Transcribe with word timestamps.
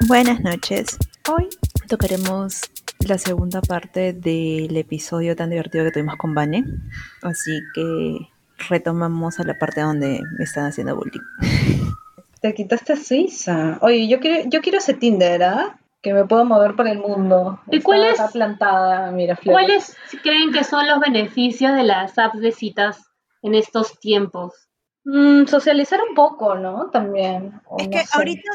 Buenas 0.00 0.40
noches. 0.40 0.98
Hoy 1.30 1.48
tocaremos 1.88 2.60
la 3.06 3.18
segunda 3.18 3.60
parte 3.60 4.12
del 4.12 4.76
episodio 4.76 5.34
tan 5.34 5.50
divertido 5.50 5.84
que 5.84 5.90
tuvimos 5.92 6.16
con 6.16 6.34
Vane. 6.34 6.64
Así 7.22 7.60
que 7.74 8.18
retomamos 8.68 9.40
a 9.40 9.44
la 9.44 9.58
parte 9.58 9.80
donde 9.80 10.20
me 10.38 10.44
están 10.44 10.66
haciendo 10.66 10.96
bullying. 10.96 11.20
Te 12.40 12.54
quitaste 12.54 12.96
Suiza. 12.96 13.78
Oye, 13.80 14.06
yo 14.08 14.20
quiero, 14.20 14.48
yo 14.48 14.60
quiero 14.60 14.78
ese 14.78 14.94
Tinder, 14.94 15.42
¿ah? 15.42 15.80
Que 16.02 16.12
me 16.12 16.24
puedo 16.26 16.44
mover 16.44 16.76
por 16.76 16.86
el 16.86 16.98
mundo. 16.98 17.60
¿Y 17.70 17.80
cuál 17.80 18.04
Está 18.04 18.26
es- 18.26 18.32
plantada, 18.32 19.10
mira, 19.10 19.38
¿Cuáles 19.44 19.96
creen 20.22 20.52
que 20.52 20.62
son 20.62 20.86
los 20.86 21.00
beneficios 21.00 21.74
de 21.74 21.82
las 21.82 22.16
apps 22.18 22.38
de 22.40 22.52
citas 22.52 22.98
en 23.42 23.54
estos 23.54 23.98
tiempos? 23.98 24.52
Mm, 25.08 25.46
socializar 25.46 26.00
un 26.08 26.16
poco, 26.16 26.56
¿no? 26.56 26.90
También. 26.90 27.60
Es 27.78 27.84
no 27.86 27.90
que 27.92 28.00
sé. 28.00 28.08
ahorita, 28.12 28.50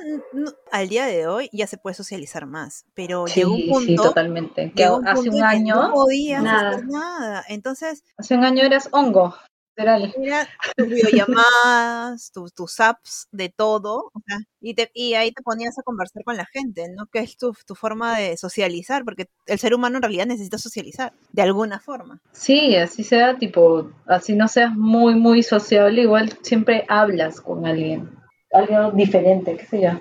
al 0.74 0.90
día 0.90 1.06
de 1.06 1.26
hoy, 1.26 1.50
ya 1.54 1.66
se 1.66 1.78
puede 1.78 1.94
socializar 1.94 2.46
más, 2.46 2.86
pero 2.94 3.26
Sí, 3.26 3.40
llegó 3.40 3.54
un 3.54 3.58
sí, 3.62 3.68
punto, 3.70 4.04
totalmente. 4.04 4.74
Que 4.76 4.90
un 4.90 5.08
hace 5.08 5.30
un 5.30 5.42
año, 5.42 5.76
no 5.76 5.94
podías 5.94 6.44
Nada. 6.44 6.72
hacer 6.72 6.88
nada. 6.88 7.46
Entonces, 7.48 8.04
hace 8.18 8.36
un 8.36 8.44
año 8.44 8.66
eras 8.66 8.90
hongo, 8.92 9.34
tus 9.76 10.88
videollamadas, 10.88 12.32
tus, 12.32 12.54
tus 12.54 12.80
apps, 12.80 13.28
de 13.32 13.50
todo, 13.50 14.12
o 14.14 14.22
sea, 14.26 14.38
y, 14.60 14.74
te, 14.74 14.92
y 14.94 15.14
ahí 15.14 15.32
te 15.32 15.42
ponías 15.42 15.78
a 15.80 15.84
conversar 15.84 16.24
con 16.24 16.38
la 16.38 16.46
gente, 16.46 16.88
¿no? 16.96 17.06
Que 17.08 17.20
es 17.20 17.38
tu, 17.38 17.54
tu 17.66 17.76
forma 17.76 18.18
de 18.18 18.38
socializar, 18.38 19.04
porque 19.04 19.28
el 19.48 19.60
ser 19.60 19.74
humano 19.74 19.98
en 19.98 20.04
realidad 20.04 20.26
necesita 20.26 20.58
socializar, 20.58 21.14
de 21.32 21.42
alguna 21.42 21.80
forma. 21.80 22.22
Sí, 22.32 22.76
así 22.76 23.04
sea, 23.04 23.38
tipo, 23.38 23.92
así 24.06 24.36
no 24.36 24.48
seas 24.48 24.76
muy, 24.76 25.16
muy 25.16 25.44
sociable, 25.44 26.02
igual 26.02 26.38
siempre 26.42 26.86
hablas 26.88 27.42
con 27.42 27.66
alguien. 27.66 28.10
Algo 28.52 28.92
diferente, 28.92 29.58
qué 29.58 29.66
sé 29.66 29.82
yo. 29.82 30.00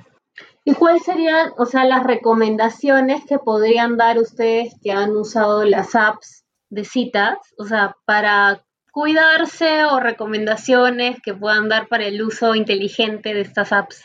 ¿Y 0.64 0.74
cuáles 0.74 1.04
serían, 1.04 1.52
o 1.56 1.64
sea, 1.64 1.84
las 1.84 2.04
recomendaciones 2.04 3.24
que 3.24 3.38
podrían 3.38 3.96
dar 3.96 4.18
ustedes 4.18 4.74
que 4.82 4.92
han 4.92 5.16
usado 5.16 5.64
las 5.64 5.94
apps 5.94 6.44
de 6.68 6.84
citas? 6.84 7.38
O 7.58 7.64
sea, 7.64 7.96
para 8.04 8.62
cuidarse 8.92 9.84
o 9.84 10.00
recomendaciones 10.00 11.18
que 11.22 11.34
puedan 11.34 11.68
dar 11.68 11.88
para 11.88 12.06
el 12.06 12.22
uso 12.22 12.54
inteligente 12.54 13.34
de 13.34 13.40
estas 13.42 13.72
apps. 13.72 14.02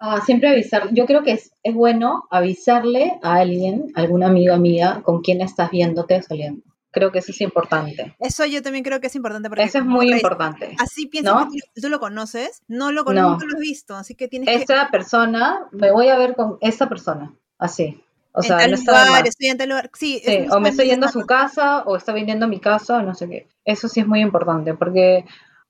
Ah, 0.00 0.20
siempre 0.24 0.48
avisar. 0.50 0.88
Yo 0.92 1.06
creo 1.06 1.22
que 1.22 1.32
es, 1.32 1.50
es 1.62 1.74
bueno 1.74 2.24
avisarle 2.30 3.18
a 3.22 3.34
alguien, 3.36 3.90
algún 3.94 4.22
amigo, 4.22 4.54
amiga, 4.54 5.02
con 5.02 5.22
quien 5.22 5.40
estás 5.40 5.70
viéndote 5.70 6.16
o 6.16 6.22
saliendo. 6.22 6.62
Creo 6.90 7.12
que 7.12 7.18
eso 7.18 7.32
es 7.32 7.40
importante. 7.42 8.14
Eso 8.18 8.46
yo 8.46 8.62
también 8.62 8.82
creo 8.84 9.00
que 9.00 9.08
es 9.08 9.14
importante 9.16 9.48
porque 9.48 9.64
Eso 9.64 9.78
es 9.78 9.84
muy 9.84 10.10
importante. 10.10 10.74
Así 10.78 11.06
piensas 11.06 11.34
¿No? 11.34 11.40
que 11.50 11.58
tú, 11.74 11.80
tú 11.82 11.88
lo 11.90 12.00
conoces, 12.00 12.62
no 12.68 12.92
lo, 12.92 13.04
con- 13.04 13.16
No. 13.16 13.30
nunca 13.32 13.44
lo 13.44 13.54
has 13.56 13.60
visto, 13.60 13.94
así 13.96 14.14
que 14.14 14.28
tienes 14.28 14.48
que 14.48 14.54
Esta 14.54 14.88
persona, 14.90 15.66
me 15.72 15.90
voy 15.90 16.08
a 16.08 16.16
ver 16.16 16.34
con 16.34 16.56
esta 16.60 16.88
persona, 16.88 17.34
así. 17.58 18.02
O 18.38 18.40
en 18.40 18.46
sea, 18.46 18.58
tal 18.58 18.70
no 18.70 18.76
está 18.76 19.04
lugar, 19.06 19.26
estoy 19.26 19.48
en 19.48 19.58
tal 19.58 19.68
lugar. 19.68 19.90
Sí, 19.94 20.22
o 20.50 20.60
me 20.60 20.68
estoy 20.68 20.86
yendo 20.86 21.06
a 21.06 21.10
su 21.10 21.26
casa 21.26 21.82
o 21.84 21.96
está 21.96 22.12
viniendo 22.12 22.46
a 22.46 22.48
mi 22.48 22.60
casa 22.60 23.02
no 23.02 23.12
sé 23.14 23.28
qué. 23.28 23.48
Eso 23.64 23.88
sí 23.88 23.98
es 23.98 24.06
muy 24.06 24.20
importante 24.20 24.74
porque 24.74 25.24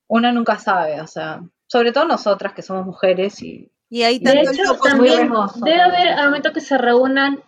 uno 0.06 0.30
nunca 0.33 0.58
sabe, 0.58 1.00
o 1.00 1.06
sea, 1.06 1.41
sobre 1.66 1.92
todo 1.92 2.05
nosotras 2.05 2.52
que 2.52 2.60
somos 2.60 2.84
mujeres 2.84 3.42
y 3.42 3.70
Y 3.88 4.02
ahí 4.02 4.19
De 4.19 4.42
hecho, 4.42 4.77
también 4.83 5.30
debe 5.64 5.80
haber, 5.80 6.08
al 6.08 6.27
momento 6.27 6.52
que 6.52 6.60
se 6.60 6.77
reúnan, 6.77 7.42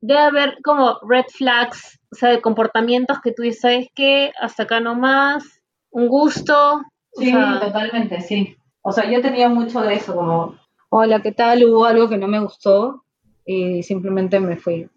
debe 0.00 0.20
haber 0.20 0.58
como 0.64 0.98
red 1.06 1.24
flags, 1.28 2.00
o 2.10 2.14
sea, 2.14 2.30
de 2.30 2.40
comportamientos 2.40 3.20
que 3.20 3.32
tú 3.32 3.42
dices, 3.42 3.60
¿sabes 3.60 3.88
qué? 3.94 4.32
Hasta 4.40 4.62
acá 4.62 4.80
nomás, 4.80 5.44
un 5.90 6.08
gusto. 6.08 6.76
o 6.76 7.20
Sí, 7.20 7.30
sea, 7.30 7.60
totalmente, 7.60 8.22
sí. 8.22 8.56
O 8.80 8.90
sea, 8.90 9.10
yo 9.10 9.20
tenía 9.20 9.50
mucho 9.50 9.82
de 9.82 9.94
eso, 9.94 10.14
como, 10.14 10.56
hola, 10.88 11.20
¿qué 11.20 11.32
tal? 11.32 11.62
Hubo 11.62 11.84
algo 11.84 12.08
que 12.08 12.16
no 12.16 12.26
me 12.26 12.40
gustó 12.40 13.04
y 13.44 13.82
simplemente 13.82 14.40
me 14.40 14.56
fui. 14.56 14.88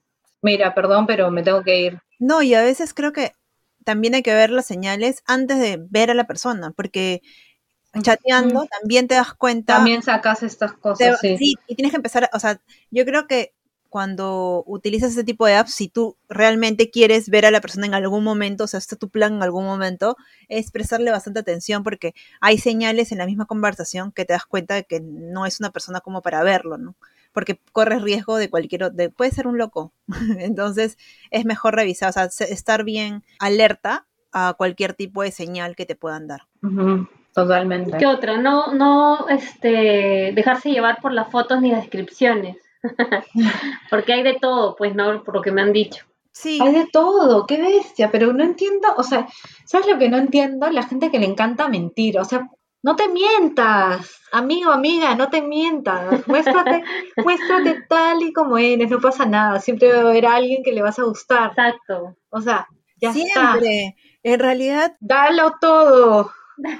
Mira, 0.41 0.73
perdón, 0.73 1.07
pero 1.07 1.31
me 1.31 1.43
tengo 1.43 1.63
que 1.63 1.79
ir. 1.79 1.99
No, 2.19 2.41
y 2.41 2.53
a 2.53 2.61
veces 2.61 2.93
creo 2.93 3.13
que 3.13 3.33
también 3.83 4.15
hay 4.15 4.23
que 4.23 4.33
ver 4.33 4.49
las 4.49 4.65
señales 4.65 5.23
antes 5.25 5.59
de 5.59 5.79
ver 5.89 6.11
a 6.11 6.13
la 6.13 6.27
persona, 6.27 6.71
porque 6.71 7.21
chateando 8.01 8.65
también 8.65 9.07
te 9.07 9.15
das 9.15 9.33
cuenta. 9.33 9.75
También 9.75 10.01
sacas 10.03 10.43
estas 10.43 10.73
te- 10.73 10.79
cosas, 10.79 11.19
sí. 11.19 11.37
sí, 11.37 11.55
y 11.67 11.75
tienes 11.75 11.91
que 11.91 11.97
empezar, 11.97 12.29
o 12.33 12.39
sea, 12.39 12.59
yo 12.91 13.05
creo 13.05 13.27
que 13.27 13.53
cuando 13.89 14.63
utilizas 14.67 15.11
ese 15.11 15.23
tipo 15.23 15.45
de 15.45 15.55
apps, 15.55 15.73
si 15.73 15.87
tú 15.87 16.17
realmente 16.27 16.91
quieres 16.91 17.29
ver 17.29 17.45
a 17.45 17.51
la 17.51 17.61
persona 17.61 17.85
en 17.85 17.93
algún 17.93 18.25
momento, 18.25 18.65
o 18.65 18.67
sea, 18.67 18.77
este 18.77 18.95
es 18.95 18.99
tu 18.99 19.07
plan 19.09 19.35
en 19.35 19.43
algún 19.43 19.63
momento, 19.63 20.17
es 20.49 20.69
prestarle 20.71 21.11
bastante 21.11 21.39
atención 21.39 21.81
porque 21.81 22.13
hay 22.41 22.57
señales 22.57 23.13
en 23.13 23.19
la 23.19 23.25
misma 23.25 23.45
conversación 23.45 24.11
que 24.11 24.25
te 24.25 24.33
das 24.33 24.45
cuenta 24.45 24.75
de 24.75 24.83
que 24.83 24.99
no 24.99 25.45
es 25.45 25.61
una 25.61 25.69
persona 25.69 26.01
como 26.01 26.21
para 26.21 26.43
verlo, 26.43 26.77
¿no? 26.77 26.95
Porque 27.35 27.59
corres 27.71 28.01
riesgo 28.01 28.37
de 28.37 28.49
cualquier, 28.49 28.91
de, 28.93 29.11
puede 29.11 29.29
ser 29.29 29.45
un 29.45 29.59
loco. 29.59 29.93
Entonces, 30.39 30.97
es 31.29 31.45
mejor 31.45 31.75
revisar, 31.75 32.09
o 32.09 32.13
sea, 32.13 32.29
se- 32.29 32.51
estar 32.51 32.83
bien 32.83 33.23
alerta 33.37 34.07
a 34.33 34.55
cualquier 34.57 34.93
tipo 34.95 35.21
de 35.21 35.31
señal 35.31 35.75
que 35.75 35.85
te 35.85 35.95
puedan 35.95 36.25
dar. 36.27 36.41
Totalmente. 37.33 37.97
¿Qué 37.97 38.05
otra? 38.07 38.37
No, 38.37 38.73
no 38.73 39.27
este, 39.29 40.31
dejarse 40.33 40.71
llevar 40.71 40.99
por 41.01 41.11
las 41.11 41.29
fotos 41.29 41.61
ni 41.61 41.69
las 41.69 41.81
descripciones. 41.81 42.57
Porque 43.89 44.13
hay 44.13 44.23
de 44.23 44.37
todo, 44.39 44.75
pues, 44.75 44.95
¿no? 44.95 45.23
Por 45.23 45.35
lo 45.35 45.41
que 45.41 45.51
me 45.51 45.61
han 45.61 45.73
dicho. 45.73 46.05
Sí, 46.31 46.59
Hay 46.61 46.73
de 46.73 46.87
todo, 46.91 47.45
qué 47.45 47.61
bestia, 47.61 48.11
pero 48.11 48.33
no 48.33 48.43
entiendo, 48.43 48.89
o 48.97 49.03
sea, 49.03 49.25
¿sabes 49.63 49.87
lo 49.87 49.97
que 49.97 50.09
no 50.09 50.17
entiendo? 50.17 50.69
La 50.69 50.83
gente 50.83 51.09
que 51.09 51.17
le 51.19 51.25
encanta 51.25 51.69
mentir, 51.69 52.19
o 52.19 52.25
sea, 52.25 52.49
no 52.85 52.95
te 52.95 53.09
mientas, 53.09 54.21
amigo, 54.31 54.71
amiga, 54.71 55.15
no 55.15 55.31
te 55.31 55.41
mientas, 55.41 56.27
muéstrate, 56.27 56.83
muéstrate 57.25 57.81
tal 57.89 58.21
y 58.21 58.31
como 58.31 58.59
eres, 58.59 58.91
no 58.91 59.01
pasa 59.01 59.25
nada, 59.25 59.59
siempre 59.59 59.91
va 59.91 59.97
a 59.97 60.09
haber 60.11 60.27
alguien 60.27 60.61
que 60.63 60.71
le 60.71 60.83
vas 60.83 60.99
a 60.99 61.03
gustar, 61.03 61.49
Exacto. 61.49 62.15
o 62.29 62.41
sea, 62.41 62.67
ya 63.01 63.09
está, 63.09 63.53
siempre. 63.53 63.95
En 64.21 64.39
realidad, 64.39 64.95
dalo 64.99 65.55
todo. 65.59 66.31
no 66.57 66.71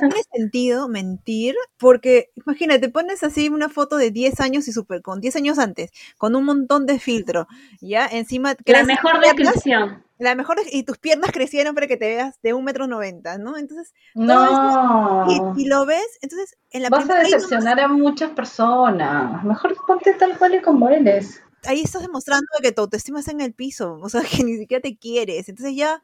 tiene 0.00 0.22
sentido 0.32 0.88
mentir, 0.88 1.54
porque 1.78 2.30
imagínate, 2.34 2.88
pones 2.88 3.22
así 3.22 3.50
una 3.50 3.68
foto 3.68 3.98
de 3.98 4.10
10 4.10 4.40
años 4.40 4.66
y 4.66 4.72
super, 4.72 5.00
con 5.00 5.20
10 5.20 5.36
años 5.36 5.60
antes, 5.60 5.92
con 6.18 6.34
un 6.34 6.44
montón 6.44 6.86
de 6.86 6.98
filtro, 6.98 7.46
ya 7.80 8.08
encima 8.08 8.56
La 8.66 8.82
mejor 8.82 9.20
descripción. 9.20 10.02
La 10.22 10.34
mejor 10.34 10.58
y 10.70 10.84
tus 10.84 10.98
piernas 10.98 11.32
crecieron 11.32 11.74
para 11.74 11.86
que 11.86 11.96
te 11.96 12.06
veas 12.08 12.40
de 12.42 12.54
un 12.54 12.64
metro 12.64 12.86
noventa, 12.86 13.38
¿no? 13.38 13.56
Entonces, 13.58 13.92
No, 14.14 15.24
y, 15.56 15.62
y 15.62 15.66
lo 15.66 15.86
ves, 15.86 16.18
entonces 16.22 16.56
en 16.70 16.82
la 16.82 16.90
vas 16.90 17.08
a 17.10 17.18
decepcionar 17.18 17.80
a 17.80 17.88
muchas 17.88 18.30
personas, 18.30 19.42
mejor 19.44 19.76
ponte 19.86 20.14
tal 20.14 20.36
cual 20.38 20.54
y 20.54 20.62
como 20.62 20.88
eres. 20.88 21.42
ahí 21.64 21.80
estás 21.82 22.02
demostrando 22.02 22.46
que 22.62 22.72
tu 22.72 22.82
autoestima 22.82 23.20
está 23.20 23.32
en 23.32 23.40
el 23.40 23.54
piso, 23.54 23.98
o 24.02 24.08
sea, 24.08 24.22
que 24.30 24.44
ni 24.44 24.56
siquiera 24.58 24.80
te 24.82 24.96
quieres, 24.98 25.48
entonces 25.48 25.74
ya 25.76 26.02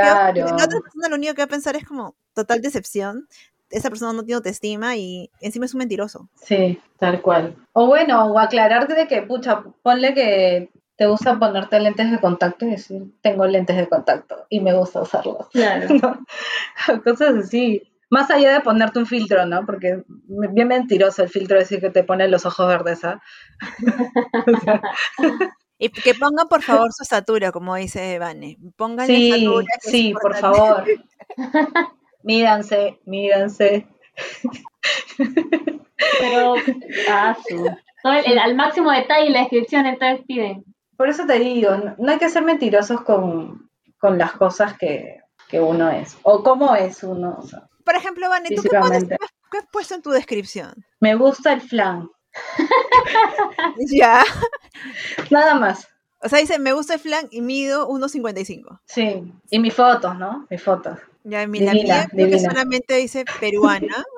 Ya, 0.00 0.32
Claro. 0.32 0.46
La 0.56 0.64
otra 0.66 0.80
persona 0.80 1.08
lo 1.08 1.16
único 1.16 1.34
que 1.34 1.42
va 1.42 1.46
a 1.46 1.48
pensar 1.48 1.76
es 1.76 1.84
como 1.86 2.16
total 2.34 2.60
decepción. 2.62 3.28
Esa 3.70 3.90
persona 3.90 4.12
no 4.12 4.24
tiene 4.24 4.36
autoestima 4.36 4.96
y 4.96 5.30
encima 5.40 5.66
es 5.66 5.74
un 5.74 5.78
mentiroso. 5.80 6.30
Sí, 6.34 6.80
tal 6.98 7.22
cual. 7.22 7.56
O 7.72 7.86
bueno, 7.86 8.26
o 8.32 8.38
aclararte 8.38 8.94
de 8.94 9.06
que, 9.08 9.22
pucha, 9.22 9.62
ponle 9.82 10.14
que 10.14 10.70
te 10.96 11.06
gusta 11.06 11.38
ponerte 11.38 11.80
lentes 11.80 12.10
de 12.10 12.20
contacto 12.20 12.66
y 12.66 12.70
decir, 12.70 13.02
tengo 13.20 13.46
lentes 13.46 13.76
de 13.76 13.88
contacto 13.88 14.46
y 14.48 14.60
me 14.60 14.72
gusta 14.74 15.00
usarlos. 15.02 15.48
Claro. 15.50 15.88
¿no? 15.94 16.24
Cosas 17.04 17.34
así. 17.36 17.82
Más 18.10 18.30
allá 18.30 18.52
de 18.52 18.60
ponerte 18.60 18.98
un 19.00 19.06
filtro, 19.06 19.44
¿no? 19.46 19.64
Porque 19.66 20.04
bien 20.06 20.68
mentiroso 20.68 21.22
el 21.24 21.28
filtro 21.30 21.58
decir 21.58 21.80
que 21.80 21.90
te 21.90 22.04
pone 22.04 22.28
los 22.28 22.46
ojos 22.46 22.68
verdes, 22.68 23.04
¿ah? 23.04 23.20
Y 25.76 25.88
que 25.90 26.14
pongan 26.14 26.46
por 26.48 26.62
favor 26.62 26.92
su 26.92 27.02
estatura, 27.02 27.50
como 27.50 27.74
dice 27.74 28.18
Vane. 28.20 28.58
Pongan 28.76 29.06
sí, 29.08 29.32
estatura. 29.32 29.66
sí, 29.80 30.14
por 30.22 30.36
favor. 30.36 30.84
Mídanse, 32.22 33.00
mídanse. 33.04 33.86
Pero, 36.20 36.54
ah, 37.10 37.36
su. 37.46 37.64
Todo 38.02 38.12
el- 38.12 38.32
el- 38.32 38.38
al 38.38 38.54
máximo 38.54 38.90
detalle 38.92 39.26
y 39.26 39.30
la 39.30 39.40
descripción, 39.40 39.86
entonces 39.86 40.24
piden. 40.26 40.64
Por 40.96 41.08
eso 41.08 41.26
te 41.26 41.38
digo, 41.38 41.76
no, 41.76 41.94
no 41.98 42.12
hay 42.12 42.18
que 42.18 42.28
ser 42.28 42.42
mentirosos 42.44 43.00
con, 43.02 43.68
con 43.98 44.18
las 44.18 44.32
cosas 44.32 44.76
que, 44.78 45.20
que 45.48 45.60
uno 45.60 45.90
es. 45.90 46.16
O 46.22 46.42
cómo 46.42 46.74
es 46.76 47.02
uno. 47.02 47.36
o 47.38 47.46
sea. 47.46 47.68
Por 47.84 47.96
ejemplo, 47.96 48.28
Vane, 48.28 48.50
¿tú 48.54 48.62
qué, 48.62 48.68
pones- 48.78 49.08
qué 49.08 49.58
has 49.58 49.66
puesto 49.72 49.94
en 49.94 50.02
tu 50.02 50.10
descripción? 50.10 50.72
Me 51.00 51.14
gusta 51.14 51.52
el 51.52 51.60
flan. 51.60 52.08
Ya. 53.78 54.24
Nada 55.30 55.54
más. 55.54 55.88
O 56.22 56.28
sea, 56.28 56.38
dice, 56.38 56.58
me 56.58 56.72
gusta 56.72 56.94
el 56.94 57.00
flan 57.00 57.28
y 57.30 57.40
mido 57.42 57.88
1.55. 57.88 58.80
Sí. 58.86 59.32
Y 59.50 59.58
mis 59.58 59.74
fotos, 59.74 60.16
¿no? 60.16 60.46
Mis 60.50 60.62
fotos. 60.62 60.98
Ya, 61.22 61.46
mi, 61.46 61.60
la 61.60 61.72
mía 61.72 62.08
creo 62.10 62.28
que 62.28 62.38
solamente 62.38 62.94
dice 62.96 63.24
peruana. 63.40 64.04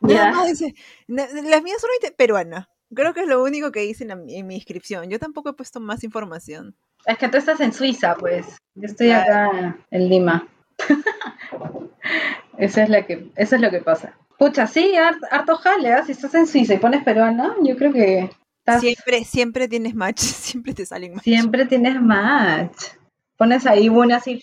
Ya. 0.00 0.30
Nada 0.30 0.32
más 0.32 0.46
dice, 0.46 0.76
las 1.08 1.60
mías 1.64 1.80
solo 1.80 1.92
dice 2.00 2.12
peruana. 2.12 2.68
Creo 2.94 3.12
que 3.14 3.20
es 3.20 3.28
lo 3.28 3.42
único 3.42 3.70
que 3.72 3.80
dice 3.80 4.04
en, 4.04 4.08
la- 4.08 4.22
en 4.26 4.46
mi 4.46 4.54
inscripción. 4.56 5.08
Yo 5.10 5.18
tampoco 5.18 5.50
he 5.50 5.54
puesto 5.54 5.80
más 5.80 6.04
información. 6.04 6.74
Es 7.06 7.18
que 7.18 7.28
tú 7.28 7.36
estás 7.36 7.60
en 7.60 7.72
Suiza, 7.72 8.14
pues. 8.16 8.46
Yo 8.74 8.86
estoy 8.86 9.10
acá 9.10 9.76
en 9.90 10.08
Lima. 10.08 10.46
eso, 12.58 12.80
es 12.80 12.88
lo 12.88 13.06
que, 13.06 13.30
eso 13.36 13.56
es 13.56 13.60
lo 13.62 13.70
que 13.70 13.80
pasa. 13.80 14.16
Pucha, 14.38 14.66
sí, 14.66 14.94
harto 14.96 15.56
jale, 15.56 15.90
¿eh? 15.90 16.02
si 16.06 16.12
estás 16.12 16.34
en 16.34 16.46
Suiza 16.46 16.74
y 16.74 16.78
pones 16.78 17.02
peruana, 17.02 17.54
yo 17.62 17.76
creo 17.76 17.92
que 17.92 18.30
Siempre, 18.80 19.24
siempre 19.24 19.66
tienes 19.66 19.94
match, 19.94 20.18
siempre 20.20 20.74
te 20.74 20.84
salen 20.84 21.14
match. 21.14 21.24
Siempre 21.24 21.64
tienes 21.66 22.00
match. 22.00 22.76
Pones 23.36 23.66
ahí 23.66 23.88
una 23.88 24.16
así. 24.16 24.42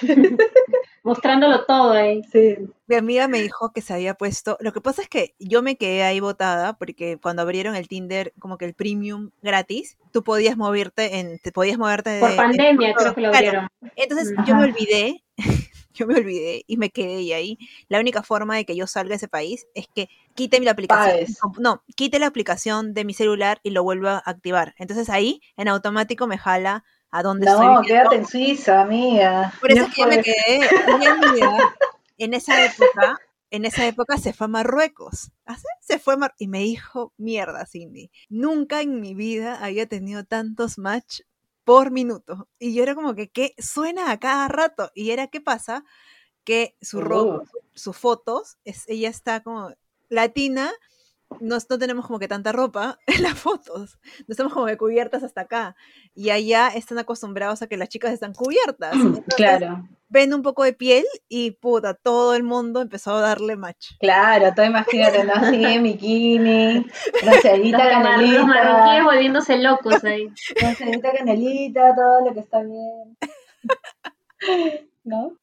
Mostrándolo 1.06 1.64
todo 1.66 1.92
ahí. 1.92 2.22
Sí. 2.32 2.56
Mi 2.88 2.96
amiga 2.96 3.28
me 3.28 3.40
dijo 3.40 3.72
que 3.72 3.80
se 3.80 3.94
había 3.94 4.14
puesto. 4.14 4.56
Lo 4.60 4.72
que 4.72 4.80
pasa 4.80 5.02
es 5.02 5.08
que 5.08 5.36
yo 5.38 5.62
me 5.62 5.76
quedé 5.76 6.02
ahí 6.02 6.18
botada 6.18 6.76
porque 6.78 7.16
cuando 7.22 7.42
abrieron 7.42 7.76
el 7.76 7.86
Tinder, 7.86 8.32
como 8.40 8.58
que 8.58 8.64
el 8.64 8.74
premium 8.74 9.30
gratis, 9.40 9.98
tú 10.10 10.24
podías 10.24 10.56
moverte 10.56 11.20
en. 11.20 11.38
Te 11.38 11.52
podías 11.52 11.78
moverte 11.78 12.18
Por 12.18 12.34
pandemia, 12.34 12.92
creo 12.92 13.14
que 13.14 13.20
lo 13.20 13.28
abrieron. 13.28 13.68
Entonces 13.94 14.34
yo 14.44 14.56
me 14.56 14.64
olvidé 14.64 15.22
yo 15.94 16.06
me 16.06 16.16
olvidé 16.16 16.64
y 16.66 16.76
me 16.76 16.90
quedé 16.90 17.34
ahí. 17.34 17.58
La 17.88 18.00
única 18.00 18.22
forma 18.22 18.56
de 18.56 18.64
que 18.64 18.76
yo 18.76 18.86
salga 18.86 19.10
de 19.10 19.16
ese 19.16 19.28
país 19.28 19.66
es 19.74 19.86
que 19.88 20.08
quite 20.34 20.60
la 20.60 20.72
aplicación. 20.72 21.52
No, 21.58 21.82
quite 21.94 22.18
la 22.18 22.26
aplicación 22.26 22.94
de 22.94 23.04
mi 23.04 23.14
celular 23.14 23.60
y 23.62 23.70
lo 23.70 23.82
vuelva 23.82 24.16
a 24.24 24.30
activar. 24.30 24.74
Entonces 24.78 25.08
ahí 25.08 25.40
en 25.56 25.68
automático 25.68 26.26
me 26.26 26.38
jala 26.38 26.84
a 27.16 27.22
donde 27.22 27.46
estoy. 27.46 27.66
No, 27.66 27.82
quédate 27.82 28.16
en 28.16 28.26
Suiza, 28.26 28.82
amiga. 28.82 29.52
Por 29.58 29.72
eso 29.72 29.86
que 29.86 30.02
yo 30.02 30.06
me 30.06 30.22
quedé. 30.22 30.60
en 32.18 32.34
esa 32.34 32.62
época, 32.64 33.18
en 33.50 33.64
esa 33.64 33.86
época 33.86 34.18
se 34.18 34.34
fue 34.34 34.44
a 34.44 34.48
Marruecos. 34.48 35.32
¿Ah, 35.46 35.56
se 35.80 35.98
fue 35.98 36.14
a 36.14 36.34
y 36.38 36.46
me 36.48 36.58
dijo, 36.58 37.14
mierda, 37.16 37.64
Cindy, 37.64 38.10
nunca 38.28 38.82
en 38.82 39.00
mi 39.00 39.14
vida 39.14 39.64
había 39.64 39.86
tenido 39.86 40.24
tantos 40.24 40.76
match 40.76 41.20
por 41.64 41.90
minuto. 41.90 42.48
Y 42.58 42.74
yo 42.74 42.82
era 42.82 42.94
como 42.94 43.14
que, 43.14 43.30
¿qué? 43.30 43.54
Suena 43.56 44.10
a 44.10 44.18
cada 44.18 44.48
rato. 44.48 44.90
Y 44.94 45.10
era, 45.10 45.28
¿qué 45.28 45.40
pasa? 45.40 45.84
Que 46.44 46.76
su 46.82 46.98
oh. 47.00 47.44
sus 47.74 47.96
fotos, 47.96 48.58
es, 48.64 48.84
ella 48.88 49.08
está 49.08 49.42
como 49.42 49.72
latina, 50.10 50.70
no, 51.40 51.56
no, 51.68 51.78
tenemos 51.78 52.06
como 52.06 52.18
que 52.18 52.28
tanta 52.28 52.52
ropa 52.52 52.98
en 53.06 53.22
las 53.22 53.38
fotos, 53.38 53.98
no 54.26 54.32
estamos 54.32 54.52
como 54.52 54.66
que 54.66 54.76
cubiertas 54.76 55.22
hasta 55.22 55.42
acá. 55.42 55.76
Y 56.14 56.30
allá 56.30 56.68
están 56.68 56.98
acostumbrados 56.98 57.62
a 57.62 57.66
que 57.66 57.76
las 57.76 57.88
chicas 57.88 58.12
están 58.12 58.32
cubiertas. 58.32 58.94
claro 59.36 59.86
ven 60.08 60.34
un 60.34 60.42
poco 60.42 60.64
de 60.64 60.72
piel 60.72 61.04
y 61.28 61.52
puta, 61.52 61.94
todo 61.94 62.34
el 62.34 62.42
mundo 62.42 62.80
empezó 62.80 63.14
a 63.14 63.20
darle 63.20 63.56
match. 63.56 63.92
Claro, 63.98 64.52
todo 64.54 64.66
imagínate, 64.66 65.24
¿no? 65.24 65.34
Así 65.34 65.78
bikini, 65.78 66.86
canelita. 67.42 68.20
Los 68.20 68.46
marroquíes 68.46 69.04
volviéndose 69.04 69.58
locos 69.58 70.04
ahí. 70.04 70.28
Canelita, 71.02 71.94
todo 71.94 72.26
lo 72.26 72.34
que 72.34 72.40
está 72.40 72.62
bien. 72.62 73.16
¿No? 75.04 75.36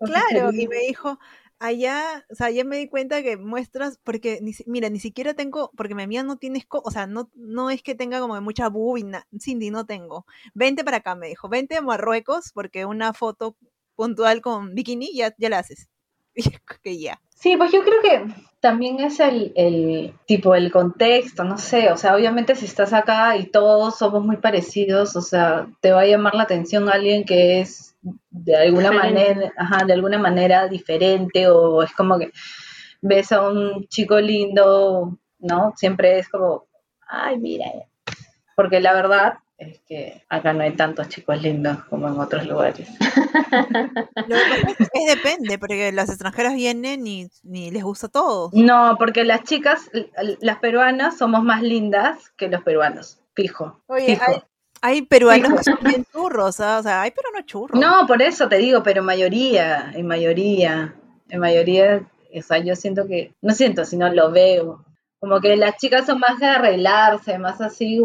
Claro, 0.00 0.52
y 0.52 0.68
me 0.68 0.76
dijo, 0.78 1.18
allá, 1.58 2.24
o 2.30 2.34
sea, 2.34 2.50
ya 2.50 2.64
me 2.64 2.76
di 2.76 2.88
cuenta 2.88 3.22
que 3.22 3.36
muestras, 3.36 3.98
porque, 4.02 4.38
ni, 4.42 4.52
mira, 4.66 4.88
ni 4.90 5.00
siquiera 5.00 5.34
tengo, 5.34 5.70
porque 5.76 5.94
mi 5.94 6.02
amiga 6.02 6.22
no 6.22 6.36
tiene, 6.36 6.64
o 6.70 6.90
sea, 6.90 7.06
no, 7.06 7.30
no 7.34 7.70
es 7.70 7.82
que 7.82 7.94
tenga 7.94 8.20
como 8.20 8.40
mucha 8.40 8.68
bubina, 8.68 9.26
Cindy, 9.40 9.70
no 9.70 9.86
tengo. 9.86 10.26
Vente 10.54 10.84
para 10.84 10.98
acá, 10.98 11.14
me 11.14 11.28
dijo, 11.28 11.48
vente 11.48 11.76
a 11.76 11.82
Marruecos, 11.82 12.52
porque 12.52 12.84
una 12.84 13.12
foto 13.12 13.56
puntual 13.96 14.40
con 14.40 14.74
bikini, 14.74 15.12
ya, 15.14 15.34
ya 15.38 15.48
la 15.48 15.58
haces. 15.58 15.88
que 16.82 16.98
ya. 16.98 17.20
Sí, 17.34 17.56
pues 17.56 17.72
yo 17.72 17.82
creo 17.82 18.00
que 18.02 18.34
también 18.60 19.00
es 19.00 19.20
el, 19.20 19.52
el, 19.54 20.14
tipo, 20.26 20.54
el 20.54 20.72
contexto, 20.72 21.44
no 21.44 21.58
sé, 21.58 21.92
o 21.92 21.96
sea, 21.96 22.16
obviamente 22.16 22.56
si 22.56 22.64
estás 22.64 22.92
acá 22.92 23.36
y 23.36 23.46
todos 23.46 23.96
somos 23.96 24.24
muy 24.24 24.38
parecidos, 24.38 25.14
o 25.14 25.20
sea, 25.20 25.68
te 25.80 25.92
va 25.92 26.00
a 26.00 26.06
llamar 26.06 26.34
la 26.34 26.42
atención 26.42 26.88
alguien 26.88 27.24
que 27.24 27.60
es 27.60 27.87
de 28.30 28.56
alguna 28.56 28.92
manera, 28.92 29.52
ajá, 29.56 29.84
de 29.84 29.92
alguna 29.92 30.18
manera 30.18 30.68
diferente 30.68 31.48
o 31.48 31.82
es 31.82 31.92
como 31.92 32.18
que 32.18 32.30
ves 33.00 33.32
a 33.32 33.48
un 33.48 33.86
chico 33.88 34.20
lindo, 34.20 35.18
¿no? 35.38 35.72
Siempre 35.76 36.18
es 36.18 36.28
como, 36.28 36.66
ay, 37.06 37.38
mira, 37.38 37.66
porque 38.56 38.80
la 38.80 38.92
verdad 38.92 39.38
es 39.58 39.80
que 39.88 40.22
acá 40.28 40.52
no 40.52 40.62
hay 40.62 40.76
tantos 40.76 41.08
chicos 41.08 41.42
lindos 41.42 41.82
como 41.84 42.06
en 42.06 42.18
otros 42.18 42.46
lugares. 42.46 42.88
es 44.92 45.16
depende, 45.16 45.58
porque 45.58 45.90
las 45.90 46.08
extranjeras 46.08 46.54
vienen 46.54 47.06
y, 47.06 47.28
ni 47.42 47.70
les 47.72 47.82
gusta 47.82 48.08
todo. 48.08 48.50
No, 48.52 48.94
porque 48.98 49.24
las 49.24 49.42
chicas, 49.42 49.90
las 50.40 50.58
peruanas, 50.58 51.18
somos 51.18 51.42
más 51.42 51.62
lindas 51.62 52.30
que 52.36 52.48
los 52.48 52.62
peruanos, 52.62 53.20
fijo. 53.34 53.82
Oye, 53.88 54.16
Hay, 54.24 54.42
peruanos 55.08 55.58
que 55.58 55.64
son 55.64 55.78
bien 55.82 56.04
churros, 56.12 56.60
¿ah? 56.60 56.78
o 56.78 56.82
sea, 56.82 57.02
hay 57.02 57.10
peruanos 57.10 57.46
churros. 57.46 57.80
No, 57.80 58.06
por 58.06 58.22
eso 58.22 58.48
te 58.48 58.58
digo, 58.58 58.82
pero 58.82 59.02
mayoría, 59.02 59.92
en 59.94 60.06
mayoría, 60.06 60.94
en 61.28 61.40
mayoría, 61.40 62.06
o 62.34 62.42
sea, 62.42 62.58
yo 62.58 62.76
siento 62.76 63.06
que, 63.06 63.34
no 63.42 63.54
siento, 63.54 63.84
sino 63.84 64.12
lo 64.12 64.30
veo. 64.30 64.84
Como 65.20 65.40
que 65.40 65.56
las 65.56 65.76
chicas 65.76 66.06
son 66.06 66.20
más 66.20 66.38
de 66.38 66.46
arreglarse, 66.46 67.38
más 67.38 67.60
así, 67.60 68.00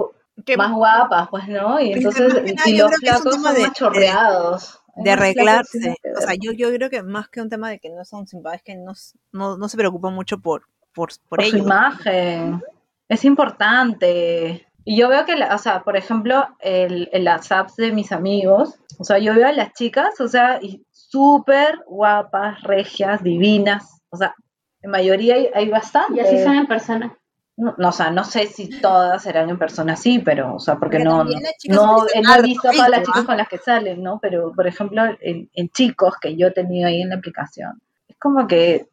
más 0.58 0.72
guapas, 0.72 1.30
pues, 1.30 1.48
¿no? 1.48 1.80
Y 1.80 1.94
entonces, 1.94 2.34
y 2.66 2.78
los 2.78 2.92
flacos 2.96 3.36
son 3.36 3.42
más 3.44 3.74
chorreados. 3.74 4.80
De, 4.96 5.12
arreglarse. 5.12 5.96
O 6.18 6.22
sea, 6.22 6.36
yo, 6.40 6.52
yo 6.52 6.72
creo 6.74 6.90
que 6.90 7.02
más 7.04 7.28
que 7.30 7.42
un 7.42 7.50
tema 7.50 7.69
de 7.69 7.80
que 7.80 7.90
no 7.90 8.06
son 8.06 8.28
simpáticos, 8.28 8.58
es 8.58 8.64
que 8.64 8.76
no, 8.76 8.94
no, 9.31 9.58
no, 9.58 9.69
se 9.69 9.78
preocupan 9.78 10.14
mucho 10.14 10.40
por, 10.40 10.64
por, 10.94 11.10
por, 11.30 11.40
por 11.40 11.46
su 11.46 11.58
imagen. 11.58 12.62
Es 13.10 13.26
importante. 13.26 14.68
Y 14.85 14.97
yo 14.97 15.09
veo 15.09 15.25
que, 15.25 15.33
o 15.33 15.57
sea, 15.57 15.83
por 15.83 15.95
ejemplo, 15.95 16.47
el, 16.59 17.09
en 17.13 17.24
las 17.24 17.51
apps 17.51 17.75
de 17.77 17.91
mis 17.91 18.12
amigos, 18.12 18.80
o 19.00 19.03
sea, 19.03 19.18
yo 19.18 19.33
veo 19.33 19.47
a 19.47 19.53
las 19.53 19.74
chicas, 19.74 20.19
o 20.19 20.27
sea, 20.27 20.59
súper 20.91 21.80
guapas, 21.88 22.62
regias, 22.63 23.24
divinas, 23.24 24.01
o 24.09 24.18
sea, 24.18 24.35
en 24.81 24.91
mayoría 24.91 25.35
hay, 25.35 25.50
hay 25.53 25.69
bastante. 25.69 26.18
Y 26.18 26.19
así 26.19 26.44
son 26.44 26.56
en 26.56 26.68
persona. 26.68 27.18
No, 27.56 27.75
o 27.77 27.91
sea, 27.91 28.09
no 28.09 28.24
sé 28.24 28.47
si 28.47 28.68
todas 28.81 29.21
serán 29.21 29.47
en 29.47 29.59
persona 29.59 29.94
así, 29.94 30.18
pero, 30.18 30.56
o 30.56 30.59
sea, 30.59 30.77
porque, 30.77 31.00
no, 31.00 31.24
no, 31.24 31.31
he 31.31 32.41
visto 32.41 32.68
a 32.68 32.71
todas 32.71 32.89
las 32.89 33.03
chicas 33.03 33.25
con 33.25 33.38
las 33.38 33.47
que 33.47 33.59
salen, 33.59 34.01
¿no? 34.01 34.19
Pero, 34.19 34.51
por 34.53 34.65
ejemplo, 34.65 35.03
en, 35.21 35.69
chicos 35.69 36.15
que 36.19 36.35
yo 36.35 36.47
he 36.47 36.51
tenido 36.51 36.88
ahí 36.88 37.01
en 37.01 37.09
la 37.09 37.15
aplicación, 37.15 37.80
es 38.07 38.18
como 38.18 38.47
que 38.47 38.88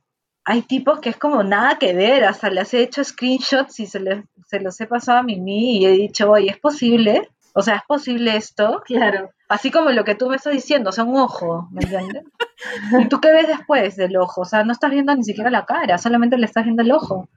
hay 0.44 0.62
tipos 0.62 1.00
que 1.00 1.10
es 1.10 1.16
como 1.16 1.42
nada 1.42 1.78
que 1.78 1.94
ver, 1.94 2.32
sea, 2.34 2.50
les 2.50 2.74
he 2.74 2.82
hecho 2.82 3.04
screenshots 3.04 3.80
y 3.80 3.86
se, 3.86 4.00
les, 4.00 4.24
se 4.46 4.60
los 4.60 4.80
he 4.80 4.86
pasado 4.86 5.18
a 5.18 5.22
Mimi 5.22 5.78
y 5.78 5.86
he 5.86 5.90
dicho, 5.90 6.30
oye, 6.30 6.50
¿es 6.50 6.58
posible? 6.58 7.28
O 7.54 7.62
sea, 7.62 7.76
¿es 7.76 7.82
posible 7.86 8.36
esto? 8.36 8.82
Claro. 8.84 9.30
Así 9.48 9.70
como 9.70 9.90
lo 9.90 10.04
que 10.04 10.14
tú 10.14 10.28
me 10.28 10.36
estás 10.36 10.52
diciendo, 10.52 10.90
o 10.90 10.92
sea, 10.92 11.04
un 11.04 11.16
ojo, 11.16 11.68
¿me 11.72 11.82
entiendes? 11.82 12.24
¿Y 13.00 13.08
tú 13.08 13.20
qué 13.20 13.32
ves 13.32 13.48
después 13.48 13.96
del 13.96 14.16
ojo? 14.16 14.42
O 14.42 14.44
sea, 14.44 14.64
no 14.64 14.72
estás 14.72 14.90
viendo 14.90 15.14
ni 15.14 15.24
siquiera 15.24 15.50
la 15.50 15.66
cara, 15.66 15.98
solamente 15.98 16.38
le 16.38 16.46
estás 16.46 16.64
viendo 16.64 16.82
el 16.82 16.92
ojo. 16.92 17.28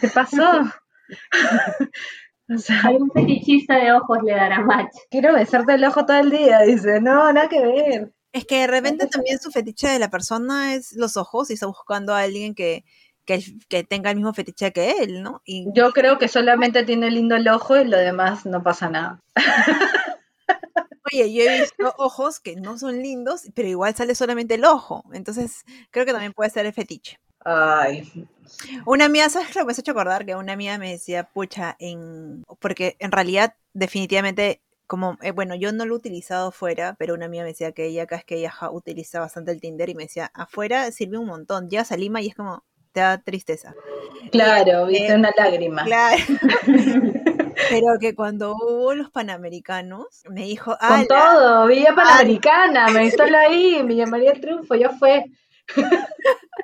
¿Qué 0.00 0.08
pasó? 0.08 0.62
o 2.54 2.58
sea, 2.58 2.80
Algún 2.84 3.10
fetichista 3.10 3.76
de 3.76 3.92
ojos 3.92 4.18
le 4.24 4.34
dará 4.34 4.60
match. 4.60 4.94
Quiero 5.10 5.32
besarte 5.34 5.74
el 5.74 5.84
ojo 5.84 6.04
todo 6.04 6.18
el 6.18 6.30
día, 6.30 6.60
dice. 6.60 7.00
No, 7.00 7.32
nada 7.32 7.48
que 7.48 7.64
ver. 7.64 8.12
Es 8.32 8.44
que 8.44 8.60
de 8.60 8.66
repente 8.66 9.06
también 9.06 9.38
su 9.38 9.50
fetiche 9.50 9.88
de 9.88 9.98
la 9.98 10.10
persona 10.10 10.74
es 10.74 10.92
los 10.92 11.16
ojos 11.16 11.50
y 11.50 11.54
está 11.54 11.66
buscando 11.66 12.14
a 12.14 12.20
alguien 12.20 12.54
que, 12.54 12.84
que, 13.24 13.42
que, 13.68 13.84
tenga 13.84 14.10
el 14.10 14.16
mismo 14.16 14.34
fetiche 14.34 14.72
que 14.72 15.02
él, 15.02 15.22
¿no? 15.22 15.42
Y, 15.44 15.66
Yo 15.72 15.92
creo 15.92 16.18
que 16.18 16.28
solamente 16.28 16.84
tiene 16.84 17.10
lindo 17.10 17.36
el 17.36 17.48
ojo 17.48 17.76
y 17.78 17.84
lo 17.84 17.96
demás 17.96 18.44
no 18.44 18.62
pasa 18.62 18.90
nada. 18.90 19.22
Oye, 21.12 21.32
yo 21.32 21.42
he 21.42 21.60
visto 21.60 21.94
ojos 21.96 22.38
que 22.38 22.56
no 22.56 22.78
son 22.78 23.02
lindos, 23.02 23.42
pero 23.54 23.68
igual 23.68 23.94
sale 23.94 24.14
solamente 24.14 24.54
el 24.54 24.64
ojo. 24.64 25.04
Entonces, 25.12 25.64
creo 25.90 26.04
que 26.04 26.12
también 26.12 26.34
puede 26.34 26.50
ser 26.50 26.66
el 26.66 26.74
fetiche. 26.74 27.18
Ay. 27.44 28.28
Una 28.84 29.08
mía, 29.08 29.30
¿sabes 29.30 29.54
lo 29.54 29.62
que 29.62 29.66
me 29.66 29.72
has 29.72 29.78
hecho 29.78 29.92
acordar? 29.92 30.26
Que 30.26 30.34
una 30.34 30.56
mía 30.56 30.76
me 30.78 30.90
decía, 30.90 31.24
pucha, 31.24 31.76
en... 31.78 32.44
porque 32.58 32.96
en 32.98 33.12
realidad 33.12 33.54
definitivamente 33.72 34.60
como, 34.88 35.18
eh, 35.22 35.32
bueno, 35.32 35.54
yo 35.54 35.70
no 35.70 35.84
lo 35.84 35.94
he 35.94 35.98
utilizado 35.98 36.50
fuera, 36.50 36.96
pero 36.98 37.14
una 37.14 37.26
amiga 37.26 37.44
me 37.44 37.50
decía 37.50 37.72
que 37.72 37.86
ella 37.86 38.04
acá 38.04 38.16
es 38.16 38.24
que 38.24 38.36
ella 38.36 38.52
utiliza 38.72 39.20
bastante 39.20 39.52
el 39.52 39.60
Tinder 39.60 39.90
y 39.90 39.94
me 39.94 40.04
decía, 40.04 40.30
afuera 40.34 40.90
sirve 40.90 41.18
un 41.18 41.26
montón, 41.26 41.68
llegas 41.68 41.92
a 41.92 41.96
Lima 41.96 42.22
y 42.22 42.28
es 42.28 42.34
como, 42.34 42.64
te 42.92 43.00
da 43.00 43.18
tristeza. 43.18 43.74
Claro, 44.32 44.86
viste 44.86 45.14
una 45.14 45.30
lágrima. 45.36 45.84
Claro. 45.84 46.16
pero 47.70 47.98
que 48.00 48.14
cuando 48.14 48.54
hubo 48.54 48.94
los 48.94 49.10
Panamericanos, 49.10 50.22
me 50.30 50.44
dijo, 50.44 50.76
Con 50.80 51.06
todo, 51.06 51.66
Villa 51.66 51.94
Panamericana, 51.94 52.88
me 52.88 53.04
instaló 53.04 53.36
ahí, 53.36 53.82
me 53.84 53.94
llamaría 53.94 54.32
el 54.32 54.40
triunfo, 54.40 54.74
ya 54.74 54.88
fue. 54.90 55.26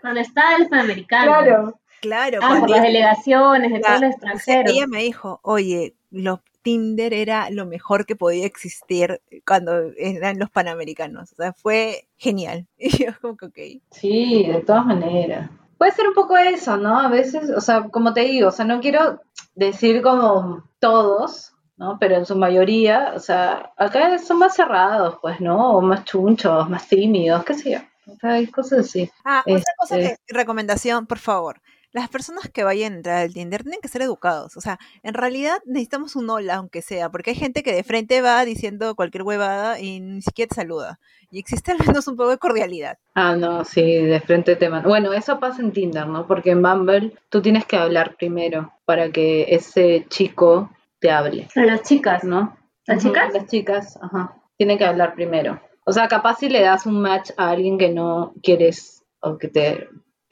Cuando 0.01 0.21
estaba 0.21 0.57
el 0.57 0.69
Panamericano. 0.69 1.31
Claro. 1.31 1.81
Claro. 2.01 2.41
Ah, 2.43 2.57
por 2.61 2.71
las 2.71 2.83
delegaciones 2.83 3.73
de 3.73 3.81
todos 3.81 4.01
los 4.01 4.11
extranjeros. 4.11 4.73
Ella 4.73 4.87
me 4.87 5.03
dijo, 5.03 5.41
oye, 5.43 5.95
los 6.11 6.41
Tinder 6.65 7.13
era 7.15 7.51
lo 7.51 7.67
mejor 7.67 8.07
que 8.07 8.17
podía 8.17 8.47
existir 8.47 9.21
cuando 9.47 9.73
eran 9.97 10.39
los 10.41 10.51
Panamericanos. 10.51 11.31
O 11.33 11.37
sea, 11.37 11.53
fue 11.53 12.09
genial. 12.17 12.67
Y 12.79 13.05
yo 13.05 13.13
como 13.21 13.37
que. 13.37 13.81
Sí, 13.93 14.45
de 14.49 14.61
todas 14.63 14.85
maneras. 14.87 15.51
Puede 15.79 15.93
ser 15.93 16.09
un 16.09 16.15
poco 16.15 16.37
eso, 16.37 16.77
¿no? 16.77 16.99
A 16.99 17.09
veces, 17.09 17.51
o 17.51 17.61
sea, 17.61 17.85
como 17.91 18.13
te 18.15 18.23
digo, 18.23 18.49
o 18.49 18.53
sea, 18.53 18.65
no 18.65 18.81
quiero 18.81 19.21
decir 19.55 20.03
como 20.03 20.65
todos, 20.79 21.53
¿no? 21.77 21.99
Pero 22.01 22.17
en 22.17 22.25
su 22.27 22.37
mayoría, 22.37 23.13
o 23.15 23.21
sea, 23.21 23.73
acá 23.77 24.19
son 24.19 24.39
más 24.39 24.55
cerrados, 24.57 25.19
pues, 25.21 25.41
¿no? 25.41 25.77
O 25.77 25.81
más 25.83 26.05
chunchos, 26.05 26.69
más 26.71 26.89
tímidos, 26.89 27.45
qué 27.45 27.55
sé 27.55 27.71
yo. 27.73 27.79
O 28.07 28.17
sea, 28.17 28.33
hay 28.35 28.47
cosas 28.47 28.81
así. 28.81 29.11
Ah, 29.25 29.43
otra 29.47 29.63
cosa 29.79 29.99
Este- 29.99 30.19
que, 30.27 30.35
recomendación, 30.35 31.07
por 31.07 31.19
favor. 31.19 31.61
Las 31.95 32.09
personas 32.09 32.51
que 32.53 32.65
vayan 32.65 32.93
a 32.93 32.97
entrar 32.97 33.17
al 33.19 33.33
Tinder 33.33 33.63
tienen 33.63 33.81
que 33.81 33.87
ser 33.87 34.03
educados. 34.03 34.57
O 34.57 34.61
sea, 34.61 34.81
en 35.05 35.15
realidad 35.15 35.59
necesitamos 35.65 36.17
un 36.17 36.29
hola, 36.29 36.57
aunque 36.57 36.83
sea, 36.83 37.09
porque 37.09 37.31
hay 37.31 37.37
gente 37.37 37.63
que 37.63 37.73
de 37.73 37.85
frente 37.85 38.21
va 38.21 38.45
diciendo 38.45 38.97
cualquier 38.97 39.23
huevada 39.23 39.79
y 39.79 40.01
ni 40.01 40.21
siquiera 40.21 40.49
te 40.49 40.57
saluda. 40.57 40.99
Y 41.31 41.39
existe 41.39 41.71
al 41.71 41.79
menos 41.87 42.09
un 42.09 42.17
poco 42.17 42.31
de 42.31 42.39
cordialidad. 42.39 42.99
Ah, 43.15 43.37
no, 43.37 43.65
sí, 43.65 43.81
de 43.81 44.21
frente 44.21 44.57
te 44.57 44.69
mandan. 44.69 44.89
Bueno, 44.89 45.13
eso 45.13 45.39
pasa 45.39 45.63
en 45.63 45.71
Tinder, 45.71 46.09
¿no? 46.09 46.27
Porque 46.27 46.51
en 46.51 46.63
Bumble 46.63 47.13
tú 47.29 47.41
tienes 47.41 47.65
que 47.65 47.77
hablar 47.77 48.17
primero 48.17 48.73
para 48.85 49.13
que 49.13 49.47
ese 49.55 50.05
chico 50.09 50.71
te 50.99 51.13
hable, 51.13 51.47
A 51.55 51.61
las 51.61 51.83
chicas, 51.83 52.25
¿no? 52.25 52.57
¿Las 52.87 53.05
chicas? 53.05 53.33
Las 53.33 53.47
chicas, 53.47 53.99
ajá. 54.03 54.35
Tienen 54.57 54.79
que 54.79 54.85
hablar 54.85 55.15
primero. 55.15 55.61
O 55.87 55.93
sea, 55.93 56.09
capaz 56.09 56.39
si 56.39 56.49
le 56.49 56.61
das 56.61 56.87
un 56.87 57.01
match 57.01 57.31
a 57.37 57.51
alguien 57.51 57.79
que 57.79 57.91
no 57.91 58.35
quieres 58.43 59.05
o 59.21 59.39
que 59.39 59.47
te, 59.47 59.89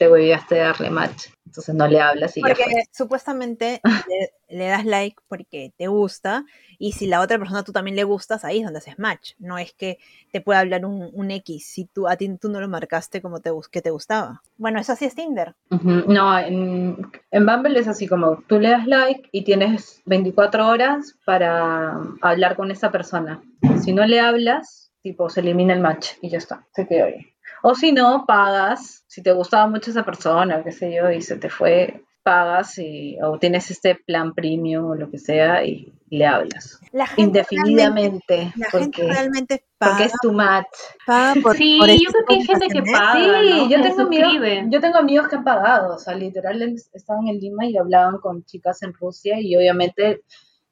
te 0.09 0.55
de 0.55 0.61
darle 0.61 0.89
match. 0.89 1.27
Entonces 1.45 1.75
no 1.75 1.87
le 1.87 1.99
hablas 2.01 2.35
y 2.37 2.41
ya 2.41 2.47
Porque 2.47 2.63
fue. 2.63 2.83
supuestamente 2.91 3.81
le, 4.07 4.57
le 4.57 4.65
das 4.67 4.85
like 4.85 5.17
porque 5.27 5.71
te 5.77 5.87
gusta 5.87 6.45
y 6.79 6.93
si 6.93 7.05
la 7.05 7.21
otra 7.21 7.37
persona 7.37 7.63
tú 7.63 7.71
también 7.71 7.95
le 7.95 8.03
gustas, 8.03 8.43
ahí 8.43 8.59
es 8.59 8.63
donde 8.63 8.79
haces 8.79 8.97
match. 8.97 9.33
No 9.39 9.57
es 9.57 9.73
que 9.73 9.99
te 10.31 10.41
pueda 10.41 10.59
hablar 10.59 10.85
un, 10.85 11.09
un 11.13 11.31
X 11.31 11.67
si 11.67 11.85
tú, 11.85 12.07
a 12.07 12.15
ti 12.15 12.35
tú 12.37 12.49
no 12.49 12.59
lo 12.59 12.67
marcaste 12.67 13.21
como 13.21 13.39
te, 13.39 13.51
que 13.71 13.81
te 13.81 13.91
gustaba. 13.91 14.41
Bueno, 14.57 14.79
eso 14.79 14.95
sí 14.95 15.05
es 15.05 15.15
Tinder. 15.15 15.55
No, 15.69 16.39
en, 16.39 16.97
en 17.31 17.45
Bumble 17.45 17.79
es 17.79 17.87
así 17.87 18.07
como 18.07 18.43
tú 18.47 18.59
le 18.59 18.69
das 18.69 18.87
like 18.87 19.29
y 19.31 19.43
tienes 19.43 20.01
24 20.05 20.67
horas 20.67 21.15
para 21.25 21.99
hablar 22.21 22.55
con 22.55 22.71
esa 22.71 22.91
persona. 22.91 23.43
Si 23.83 23.93
no 23.93 24.05
le 24.05 24.19
hablas, 24.19 24.91
tipo, 25.01 25.29
se 25.29 25.41
elimina 25.41 25.73
el 25.73 25.81
match 25.81 26.11
y 26.21 26.29
ya 26.29 26.37
está, 26.37 26.65
se 26.73 26.87
quedó 26.87 27.05
ahí. 27.05 27.32
O 27.65 27.75
si 27.75 27.93
no, 27.93 28.25
pagas, 28.27 29.05
si 29.07 29.23
te 29.23 29.31
gustaba 29.31 29.67
mucho 29.67 29.89
esa 29.91 30.03
persona, 30.03 30.61
qué 30.63 30.71
sé 30.73 30.93
yo, 30.93 31.09
y 31.09 31.21
se 31.21 31.37
te 31.37 31.49
fue, 31.49 32.03
pagas 32.21 32.77
y, 32.77 33.17
o 33.23 33.39
tienes 33.39 33.71
este 33.71 33.95
plan 33.95 34.33
premium 34.33 34.91
o 34.91 34.95
lo 34.95 35.09
que 35.09 35.17
sea 35.17 35.63
y 35.63 35.93
le 36.09 36.25
hablas. 36.25 36.81
La 36.91 37.07
gente 37.07 37.21
Indefinidamente, 37.23 38.51
gente 38.51 38.67
porque, 38.69 39.07
realmente 39.07 39.63
paga, 39.77 39.91
porque 39.93 40.05
es 40.07 40.13
tu 40.21 40.33
match. 40.33 40.67
paga 41.05 41.33
por, 41.41 41.55
Sí, 41.55 41.77
por 41.79 41.89
yo 41.89 41.95
creo 42.11 42.25
que 42.27 42.33
hay 42.35 42.43
gente 42.45 42.67
que 42.67 42.81
paga. 42.83 43.13
Sí, 43.13 43.49
¿no? 43.49 43.69
yo 43.69 43.81
tengo, 43.81 44.01
amigos, 44.01 44.47
yo 44.69 44.79
tengo 44.81 44.97
amigos 44.97 45.27
que 45.29 45.35
han 45.37 45.43
pagado, 45.45 45.95
o 45.95 45.99
sea, 45.99 46.15
literal 46.15 46.61
es- 46.61 46.89
estaban 46.93 47.27
en 47.29 47.39
Lima 47.39 47.65
y 47.65 47.77
hablaban 47.77 48.17
con 48.17 48.43
chicas 48.43 48.83
en 48.83 48.93
Rusia 48.93 49.39
y 49.39 49.55
obviamente 49.55 50.21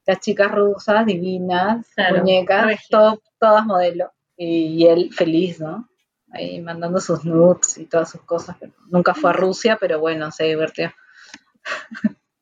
las 0.06 0.20
chicas 0.20 0.52
rusas, 0.52 1.06
divinas, 1.06 1.88
Claro, 1.96 2.18
muñecas, 2.18 2.66
todo- 2.90 3.22
todas 3.40 3.66
modelo. 3.66 4.12
Y, 4.36 4.86
él 4.88 5.10
feliz, 5.14 5.60
¿no? 5.60 5.88
Ahí 6.34 6.62
mandando 6.62 7.00
sus 7.00 7.26
nudes 7.26 7.78
y 7.78 7.86
todas 7.86 8.10
sus 8.12 8.22
cosas. 8.22 8.58
Nunca 8.88 9.14
fue 9.14 9.32
a 9.32 9.34
Rusia, 9.34 9.78
pero 9.80 10.00
bueno, 10.00 10.32
se 10.32 10.46
divirtió. 10.46 10.92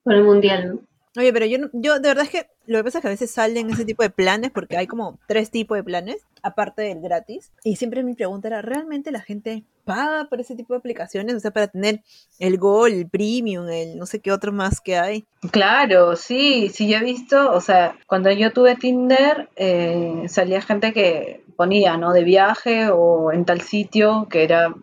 Por 0.04 0.14
el 0.14 0.24
mundial, 0.24 0.68
¿no? 0.68 0.89
Oye, 1.20 1.34
pero 1.34 1.46
yo, 1.46 1.58
yo 1.74 2.00
de 2.00 2.08
verdad 2.08 2.24
es 2.24 2.30
que 2.30 2.48
lo 2.66 2.78
que 2.78 2.86
pasa 2.86 3.00
es 3.00 3.02
que 3.02 3.08
a 3.10 3.12
veces 3.12 3.30
salen 3.30 3.70
ese 3.70 3.84
tipo 3.84 4.04
de 4.04 4.10
planes 4.10 4.52
porque 4.52 4.78
hay 4.78 4.88
como 4.88 5.20
tres 5.28 5.52
tipos 5.52 5.76
de 5.76 5.84
planes, 5.84 6.26
aparte 6.44 6.84
del 6.84 7.02
gratis. 7.02 7.52
Y 7.66 7.76
siempre 7.76 8.04
mi 8.04 8.14
pregunta 8.14 8.48
era, 8.48 8.62
¿realmente 8.62 9.12
la 9.12 9.20
gente 9.20 9.66
paga 9.84 10.30
por 10.30 10.40
ese 10.40 10.56
tipo 10.56 10.74
de 10.74 10.78
aplicaciones? 10.78 11.36
O 11.36 11.40
sea, 11.42 11.52
para 11.52 11.68
tener 11.68 12.04
el 12.40 12.58
Gold, 12.58 12.94
el 12.94 13.10
Premium, 13.10 13.68
el 13.68 13.98
no 13.98 14.06
sé 14.06 14.22
qué 14.22 14.32
otro 14.32 14.54
más 14.54 14.80
que 14.80 14.98
hay. 14.98 15.26
Claro, 15.52 16.16
sí, 16.16 16.70
sí, 16.70 16.88
yo 16.88 17.00
he 17.00 17.04
visto, 17.04 17.52
o 17.52 17.60
sea, 17.60 17.98
cuando 18.08 18.32
yo 18.32 18.54
tuve 18.54 18.78
Tinder, 18.78 19.50
eh, 19.58 20.24
salía 20.30 20.62
gente 20.62 20.94
que 20.94 21.44
ponía, 21.58 21.98
¿no? 21.98 22.14
De 22.14 22.24
viaje 22.24 22.88
o 22.94 23.34
en 23.34 23.44
tal 23.44 23.60
sitio, 23.60 24.28
que 24.30 24.46
era, 24.46 24.74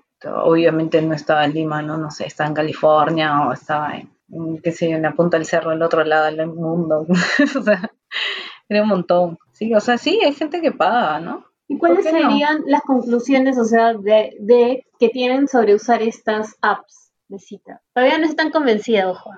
obviamente 0.44 1.00
no 1.00 1.14
estaba 1.14 1.46
en 1.46 1.54
Lima, 1.54 1.80
¿no? 1.80 1.96
No 1.96 2.10
sé, 2.10 2.26
estaba 2.26 2.48
en 2.48 2.54
California 2.54 3.40
o 3.48 3.54
estaba 3.54 3.96
en, 3.96 4.15
en, 4.30 4.58
qué 4.58 4.72
sé 4.72 4.90
yo, 4.90 4.96
en 4.96 5.02
la 5.02 5.14
punta 5.14 5.36
del 5.36 5.46
cerro, 5.46 5.70
al 5.70 5.82
otro 5.82 6.04
lado 6.04 6.26
del 6.26 6.46
mundo. 6.46 7.06
o 7.58 7.62
sea, 7.62 7.90
era 8.68 8.82
un 8.82 8.88
montón. 8.88 9.38
Sí, 9.52 9.74
o 9.74 9.80
sea, 9.80 9.98
sí, 9.98 10.20
hay 10.24 10.32
gente 10.32 10.60
que 10.60 10.72
paga, 10.72 11.20
¿no? 11.20 11.44
¿Y 11.68 11.78
cuáles 11.78 12.04
serían 12.04 12.62
las 12.66 12.82
conclusiones, 12.82 13.58
o 13.58 13.64
sea, 13.64 13.94
de, 13.94 14.36
de 14.38 14.86
que 15.00 15.08
tienen 15.08 15.48
sobre 15.48 15.74
usar 15.74 16.02
estas 16.02 16.56
apps 16.62 17.12
de 17.28 17.38
cita? 17.38 17.82
Todavía 17.92 18.18
no 18.18 18.26
están 18.26 18.50
convencidas, 18.50 19.06
ojo. 19.06 19.30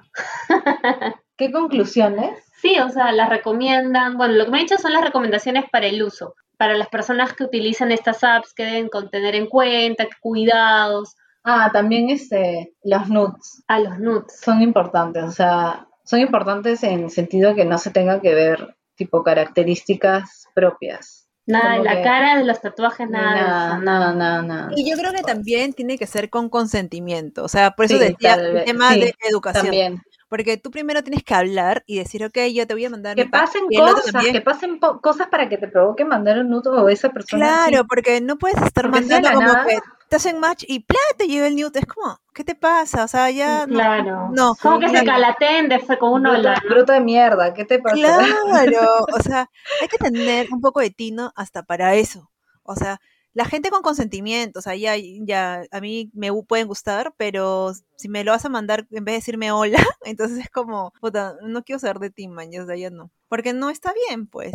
¿Qué 1.36 1.50
conclusiones? 1.50 2.44
Sí, 2.60 2.76
o 2.80 2.90
sea, 2.90 3.12
las 3.12 3.30
recomiendan. 3.30 4.18
Bueno, 4.18 4.34
lo 4.34 4.44
que 4.44 4.50
me 4.50 4.58
han 4.58 4.64
dicho 4.64 4.76
son 4.76 4.92
las 4.92 5.04
recomendaciones 5.04 5.64
para 5.70 5.86
el 5.86 6.02
uso. 6.02 6.34
Para 6.58 6.76
las 6.76 6.88
personas 6.88 7.32
que 7.32 7.44
utilizan 7.44 7.92
estas 7.92 8.24
apps, 8.24 8.52
que 8.52 8.64
deben 8.64 8.90
tener 9.10 9.36
en 9.36 9.46
cuenta, 9.46 10.04
qué 10.04 10.16
cuidados, 10.20 11.14
Ah, 11.50 11.70
también 11.72 12.10
este, 12.10 12.74
los 12.84 13.08
nudes. 13.08 13.62
a 13.68 13.78
los 13.80 13.98
nudes. 13.98 14.38
son 14.40 14.60
importantes, 14.60 15.24
o 15.24 15.30
sea, 15.30 15.86
son 16.04 16.20
importantes 16.20 16.82
en 16.82 17.04
el 17.04 17.10
sentido 17.10 17.54
que 17.54 17.64
no 17.64 17.78
se 17.78 17.90
tenga 17.90 18.20
que 18.20 18.34
ver 18.34 18.76
tipo 18.96 19.22
características 19.22 20.46
propias. 20.54 21.26
Nada 21.46 21.72
Como 21.78 21.84
la 21.84 21.96
que- 21.96 22.02
cara, 22.02 22.36
de 22.38 22.44
los 22.44 22.60
tatuajes, 22.60 23.08
Nada, 23.08 23.34
nada. 23.34 23.78
nada, 23.78 24.12
nada, 24.12 24.42
nada. 24.42 24.70
Y 24.76 24.90
yo 24.90 24.98
creo 24.98 25.12
que 25.12 25.22
también 25.22 25.72
tiene 25.72 25.96
que 25.96 26.06
ser 26.06 26.28
con 26.28 26.50
consentimiento. 26.50 27.42
O 27.42 27.48
sea, 27.48 27.70
por 27.70 27.86
eso 27.86 27.94
Sí, 27.96 28.00
decía 28.04 28.34
el 28.34 28.64
tema 28.64 28.92
sí, 28.92 29.00
de 29.00 29.14
educación. 29.30 29.64
También. 29.64 30.02
Porque 30.28 30.58
tú 30.58 30.70
primero 30.70 31.02
tienes 31.02 31.22
que 31.22 31.34
hablar 31.34 31.84
y 31.86 31.96
decir, 31.96 32.22
ok, 32.22 32.36
yo 32.52 32.66
te 32.66 32.74
voy 32.74 32.84
a 32.84 32.90
mandar 32.90 33.16
Que 33.16 33.24
mi 33.24 33.30
pack", 33.30 33.46
pasen 33.46 33.62
cosas, 33.74 34.24
que 34.30 34.40
pasen 34.42 34.78
cosas 35.00 35.28
para 35.28 35.48
que 35.48 35.56
te 35.56 35.68
provoque 35.68 36.04
mandar 36.04 36.38
un 36.40 36.50
nudo 36.50 36.84
o 36.84 36.88
esa 36.90 37.08
persona. 37.08 37.46
Claro, 37.46 37.78
así. 37.78 37.86
porque 37.88 38.20
no 38.20 38.36
puedes 38.36 38.60
estar 38.60 38.84
Porque 38.84 39.00
mandando 39.00 39.30
como 39.30 39.40
nada- 39.46 39.64
que 39.66 39.78
te 40.08 40.16
hacen 40.16 40.40
match 40.40 40.64
y 40.66 40.80
¡plá! 40.80 40.98
te 41.16 41.26
llega 41.26 41.46
el 41.46 41.56
nude. 41.56 41.80
Es 41.80 41.86
como, 41.86 42.18
¿qué 42.34 42.44
te 42.44 42.54
pasa? 42.54 43.04
O 43.04 43.08
sea, 43.08 43.30
ya 43.30 43.66
no. 43.66 43.74
Claro. 43.74 44.28
No, 44.32 44.54
Como 44.60 44.78
que 44.78 44.86
se 44.86 44.92
claro. 44.92 45.06
calateen 45.06 45.68
de 45.68 45.98
con 45.98 46.12
un 46.12 46.22
bruto, 46.22 46.48
bruto 46.68 46.92
de 46.92 47.00
mierda, 47.00 47.54
¿qué 47.54 47.64
te 47.64 47.78
pasa? 47.78 47.96
Claro, 47.96 49.06
o 49.14 49.22
sea, 49.22 49.50
hay 49.80 49.88
que 49.88 49.98
tener 49.98 50.48
un 50.52 50.60
poco 50.60 50.80
de 50.80 50.90
tino 50.90 51.32
hasta 51.36 51.62
para 51.62 51.94
eso. 51.94 52.30
O 52.62 52.74
sea, 52.74 53.00
la 53.34 53.44
gente 53.44 53.70
con 53.70 53.82
consentimiento, 53.82 54.58
o 54.58 54.62
sea, 54.62 54.74
ya, 54.74 54.94
ya 54.96 55.62
a 55.70 55.80
mí 55.80 56.10
me 56.12 56.32
pueden 56.42 56.66
gustar, 56.66 57.14
pero 57.16 57.72
si 57.96 58.08
me 58.08 58.24
lo 58.24 58.32
vas 58.32 58.44
a 58.44 58.48
mandar 58.48 58.86
en 58.90 59.04
vez 59.04 59.12
de 59.12 59.18
decirme 59.18 59.52
hola, 59.52 59.78
entonces 60.04 60.38
es 60.38 60.50
como, 60.50 60.92
puta, 61.00 61.36
no 61.42 61.62
quiero 61.62 61.78
saber 61.78 61.98
de 61.98 62.10
ti, 62.10 62.28
man, 62.28 62.50
ya, 62.50 62.62
o 62.62 62.66
sea, 62.66 62.76
ya 62.76 62.90
no. 62.90 63.10
Porque 63.28 63.52
no 63.52 63.70
está 63.70 63.92
bien, 64.08 64.26
pues. 64.26 64.54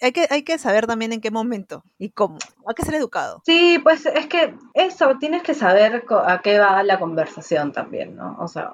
Hay 0.00 0.12
que, 0.12 0.26
hay 0.30 0.42
que 0.42 0.58
saber 0.58 0.86
también 0.86 1.12
en 1.12 1.20
qué 1.20 1.30
momento 1.30 1.82
y 1.98 2.10
cómo. 2.10 2.38
Hay 2.66 2.74
que 2.74 2.84
ser 2.84 2.94
educado. 2.94 3.42
Sí, 3.44 3.80
pues 3.82 4.06
es 4.06 4.26
que 4.26 4.54
eso, 4.74 5.16
tienes 5.18 5.42
que 5.42 5.54
saber 5.54 6.04
a 6.24 6.40
qué 6.40 6.58
va 6.58 6.82
la 6.82 6.98
conversación 6.98 7.72
también, 7.72 8.16
¿no? 8.16 8.36
O 8.40 8.48
sea, 8.48 8.72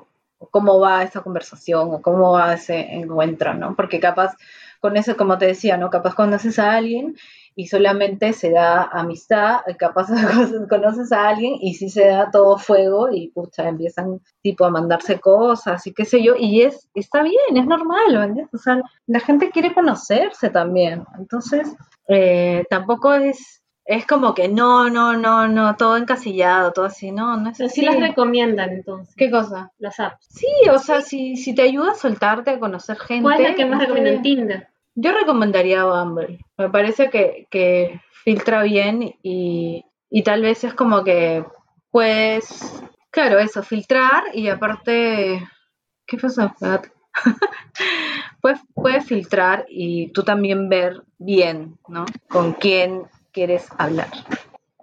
cómo 0.51 0.79
va 0.79 1.03
esa 1.03 1.23
conversación 1.23 1.95
o 1.95 2.03
cómo 2.03 2.33
va 2.33 2.55
ese 2.55 2.79
encuentro, 2.95 3.55
¿no? 3.55 3.75
Porque 3.75 4.01
capaz 4.01 4.37
con 4.81 4.97
eso, 4.97 5.17
como 5.17 5.39
te 5.39 5.47
decía, 5.47 5.77
¿no? 5.77 5.91
Capaz 5.91 6.15
conoces 6.15 6.59
a 6.59 6.73
alguien 6.73 7.17
y 7.57 7.67
solamente 7.67 8.33
se 8.33 8.51
da 8.51 8.83
amistad, 8.85 9.61
eh, 9.67 9.77
capaz 9.77 10.09
conoces 10.69 11.13
a 11.13 11.29
alguien 11.29 11.55
y 11.61 11.75
sí 11.75 11.89
se 11.89 12.07
da 12.07 12.31
todo 12.31 12.59
fuego 12.59 13.09
y 13.13 13.29
pucha, 13.29 13.69
empiezan 13.69 14.21
tipo 14.43 14.65
a 14.65 14.71
mandarse 14.71 15.21
cosas 15.21 15.87
y 15.87 15.93
qué 15.93 16.05
sé 16.05 16.23
yo, 16.23 16.35
y 16.39 16.63
es, 16.63 16.89
está 16.95 17.23
bien, 17.23 17.57
es 17.57 17.67
normal, 17.67 18.07
¿me 18.11 18.25
entiendes? 18.25 18.55
O 18.55 18.59
sea, 18.59 18.81
la 19.07 19.21
gente 19.21 19.51
quiere 19.51 19.73
conocerse 19.73 20.51
también, 20.51 21.05
entonces 21.19 21.75
eh, 22.09 22.65
tampoco 22.69 23.15
es, 23.15 23.63
es 23.85 24.07
como 24.07 24.35
que 24.35 24.49
no, 24.49 24.91
no, 24.91 25.17
no, 25.17 25.47
no, 25.47 25.77
todo 25.77 25.97
encasillado, 25.97 26.73
todo 26.73 26.87
así, 26.87 27.13
no, 27.13 27.37
no 27.37 27.51
es 27.51 27.59
Pero 27.59 27.69
así. 27.69 27.81
sí 27.81 27.87
las 27.87 28.01
recomiendan 28.01 28.71
entonces, 28.71 29.15
¿Qué 29.17 29.31
cosa? 29.31 29.71
las 29.79 30.01
apps. 30.01 30.27
Sí, 30.29 30.49
o 30.73 30.79
sea, 30.79 31.03
si, 31.03 31.37
si 31.37 31.55
te 31.55 31.63
ayuda 31.63 31.93
a 31.93 31.95
soltarte, 31.95 32.51
a 32.51 32.59
conocer 32.59 32.97
gente. 32.99 33.23
¿Cuál 33.23 33.43
es 33.43 33.51
la 33.51 33.55
que 33.55 33.67
más 33.67 33.81
recomiendan. 33.81 34.23
Tinder? 34.23 34.74
Yo 34.95 35.13
recomendaría 35.13 35.85
Bumble. 35.85 36.39
Me 36.57 36.71
parece 36.71 37.11
que, 37.11 37.47
que 37.51 38.01
filtra 38.25 38.63
bien 38.63 39.15
y, 39.23 39.85
y 40.11 40.23
tal 40.23 40.43
vez 40.43 40.65
es 40.65 40.75
como 40.75 41.03
que 41.03 41.45
puedes, 41.91 42.83
claro, 43.11 43.39
eso, 43.39 43.63
filtrar 43.63 44.25
y 44.33 44.49
aparte, 44.49 45.47
¿qué 46.07 46.17
pasó? 46.17 46.45
Espérate. 46.45 46.93
puedes, 48.41 48.61
puedes 48.75 49.07
filtrar 49.07 49.67
y 49.69 50.13
tú 50.13 50.23
también 50.23 50.69
ver 50.69 51.03
bien, 51.19 51.79
¿no? 51.89 52.05
Con 52.29 52.53
quién 52.55 53.03
quieres 53.33 53.67
hablar. 53.79 54.09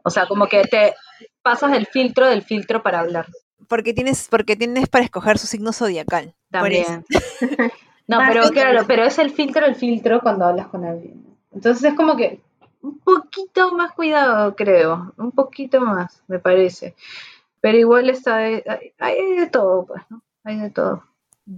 O 0.04 0.10
sea, 0.10 0.28
como 0.28 0.48
que 0.48 0.64
te 0.64 0.94
pasas 1.42 1.74
el 1.74 1.86
filtro 1.86 2.28
del 2.28 2.44
filtro 2.44 2.84
para 2.84 3.00
hablar. 3.00 3.28
Porque 3.68 3.94
tienes, 3.94 4.28
porque 4.30 4.56
tienes 4.56 4.90
para 4.90 5.06
escoger 5.06 5.38
su 5.38 5.48
signo 5.48 5.72
zodiacal. 5.72 6.34
También. 6.50 7.06
No, 8.12 8.20
pero 8.28 8.50
claro, 8.52 8.84
pero 8.88 9.04
es 9.06 9.18
el 9.20 9.32
filtro, 9.32 9.66
el 9.66 9.76
filtro 9.76 10.22
cuando 10.22 10.46
hablas 10.46 10.68
con 10.68 10.86
alguien. 10.86 11.26
Entonces 11.52 11.84
es 11.84 11.94
como 11.96 12.16
que 12.16 12.42
un 12.82 13.00
poquito 13.00 13.74
más 13.76 13.94
cuidado, 13.94 14.56
creo. 14.56 15.14
Un 15.18 15.32
poquito 15.32 15.82
más, 15.82 16.24
me 16.28 16.40
parece. 16.40 16.96
Pero 17.62 17.78
igual 17.78 18.10
está 18.10 18.38
de- 18.38 18.64
hay, 18.68 18.94
hay 19.00 19.36
de 19.38 19.48
todo, 19.48 19.86
pues, 19.86 20.04
¿no? 20.10 20.22
Hay 20.44 20.58
de 20.60 20.70
todo. 20.72 21.04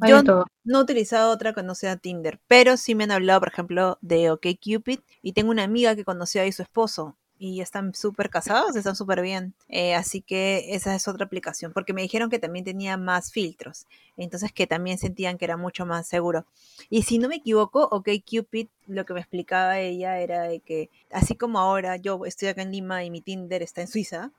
Hay 0.02 0.10
Yo 0.10 0.18
de 0.18 0.24
todo. 0.24 0.46
no 0.64 0.80
he 0.80 0.82
utilizado 0.84 1.32
otra 1.32 1.54
que 1.54 1.64
no 1.64 1.76
sea 1.76 1.98
Tinder, 1.98 2.40
pero 2.48 2.78
sí 2.78 2.96
me 2.96 3.04
han 3.06 3.12
hablado, 3.12 3.40
por 3.42 3.50
ejemplo, 3.50 3.98
de 4.02 4.32
OkCupid 4.32 5.00
y 5.22 5.34
tengo 5.34 5.52
una 5.52 5.64
amiga 5.64 5.96
que 5.96 6.06
conoció 6.06 6.42
ahí 6.42 6.52
su 6.52 6.62
esposo 6.62 7.18
y 7.44 7.60
están 7.60 7.94
súper 7.94 8.30
casados, 8.30 8.74
están 8.78 8.96
súper 8.96 9.22
bien. 9.22 9.54
Eh, 9.68 9.96
así 9.96 10.22
que 10.22 10.74
esa 10.76 10.96
es 10.96 11.10
otra 11.10 11.26
aplicación, 11.26 11.74
porque 11.74 11.92
me 11.92 12.02
dijeron 12.02 12.30
que 12.30 12.40
también 12.40 12.64
tenía 12.64 12.96
más 12.96 13.34
filtros, 13.34 13.86
entonces 14.16 14.54
que 14.54 14.66
también 14.66 14.98
sentían 14.98 15.38
que 15.38 15.44
era 15.44 15.58
mucho 15.58 15.86
más 15.86 16.08
seguro. 16.08 16.46
Y 16.90 17.04
si 17.04 17.18
no 17.18 17.28
me 17.28 17.36
equivoco, 17.36 17.90
OkCupid, 17.92 18.68
lo 18.88 19.06
que 19.06 19.14
me 19.14 19.20
explicaba 19.20 19.80
ella 19.80 20.20
era 20.20 20.44
de 20.44 20.62
que, 20.62 20.90
así 21.12 21.36
como 21.36 21.60
ahora 21.60 21.98
yo 21.98 22.26
estoy 22.26 22.48
acá 22.48 22.62
en 22.62 22.72
Lima 22.72 23.04
y 23.04 23.12
mi 23.12 23.20
Tinder 23.20 23.62
está 23.62 23.82
en 23.82 23.90
Suiza, 23.90 24.32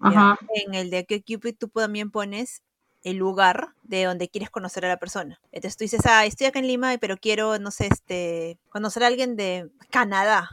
ya, 0.00 0.38
en 0.64 0.74
el 0.74 0.90
de 0.90 1.00
OkCupid 1.00 1.56
tú 1.58 1.66
también 1.66 2.12
pones 2.12 2.62
el 3.02 3.16
lugar 3.16 3.70
de 3.82 4.04
donde 4.04 4.28
quieres 4.28 4.50
conocer 4.50 4.84
a 4.84 4.88
la 4.88 4.98
persona. 4.98 5.40
Entonces 5.50 5.76
tú 5.76 5.82
dices, 5.82 6.02
ah, 6.04 6.24
estoy 6.26 6.46
acá 6.46 6.60
en 6.60 6.68
Lima, 6.68 6.96
pero 7.00 7.16
quiero, 7.16 7.58
no 7.58 7.72
sé, 7.72 7.88
este, 7.88 8.56
conocer 8.70 9.02
a 9.02 9.08
alguien 9.08 9.34
de 9.34 9.68
Canadá. 9.90 10.48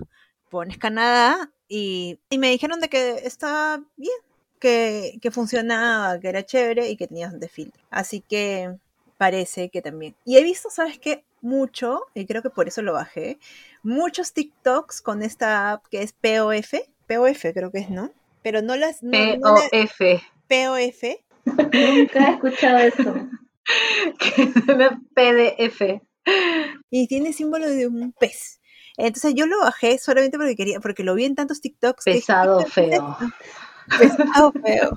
Pones 0.50 0.80
Canadá 0.80 1.52
y, 1.70 2.20
y 2.30 2.38
me 2.38 2.50
dijeron 2.50 2.82
de 2.82 2.90
que 2.90 3.12
está 3.24 3.82
bien, 3.96 4.12
que, 4.60 5.20
que 5.22 5.32
funcionaba, 5.32 6.20
que 6.20 6.28
era 6.28 6.44
chévere 6.46 6.90
y 6.90 6.98
que 6.98 7.08
tenía 7.08 7.28
bastante 7.28 7.48
filtro. 7.48 7.82
Así 7.90 8.20
que 8.22 8.76
parece 9.18 9.70
que 9.70 9.82
también. 9.82 10.16
Y 10.26 10.38
he 10.38 10.44
visto, 10.44 10.70
¿sabes 10.70 11.00
qué? 11.00 11.24
Mucho, 11.42 12.02
y 12.14 12.26
creo 12.26 12.42
que 12.42 12.50
por 12.50 12.68
eso 12.68 12.82
lo 12.82 12.92
bajé, 12.94 13.40
muchos 13.84 14.34
TikToks 14.34 15.02
con 15.02 15.24
esta 15.24 15.72
app 15.72 15.86
que 15.88 16.02
es 16.02 16.12
POF. 16.12 16.74
POF 17.08 17.42
creo 17.54 17.72
que 17.72 17.80
es, 17.80 17.90
¿no? 17.90 18.12
Pero 18.44 18.62
no 18.62 18.76
las... 18.76 19.02
No, 19.04 19.12
no 19.38 19.56
la- 19.56 19.70
P-O-F. 19.72 20.22
POF. 20.50 21.04
Nunca 21.46 22.30
he 22.30 22.34
escuchado 22.34 22.78
eso. 22.80 23.30
Que 24.20 24.44
es 24.44 24.56
una 24.68 25.00
PDF. 25.14 26.02
y 26.90 27.08
tiene 27.08 27.34
símbolo 27.34 27.70
de 27.70 27.86
un 27.88 28.12
pez. 28.14 28.59
Entonces 29.00 29.34
yo 29.36 29.46
lo 29.48 29.60
bajé 29.62 29.98
solamente 29.98 30.38
porque 30.38 30.56
quería, 30.56 30.80
porque 30.80 31.04
lo 31.04 31.16
vi 31.16 31.26
en 31.26 31.36
tantos 31.36 31.62
TikToks. 31.62 32.04
Pesado, 32.06 32.60
"¿Qué 32.60 32.66
es 32.66 32.74
feo. 32.74 33.18
Pesado 33.98 34.52
feo. 34.64 34.92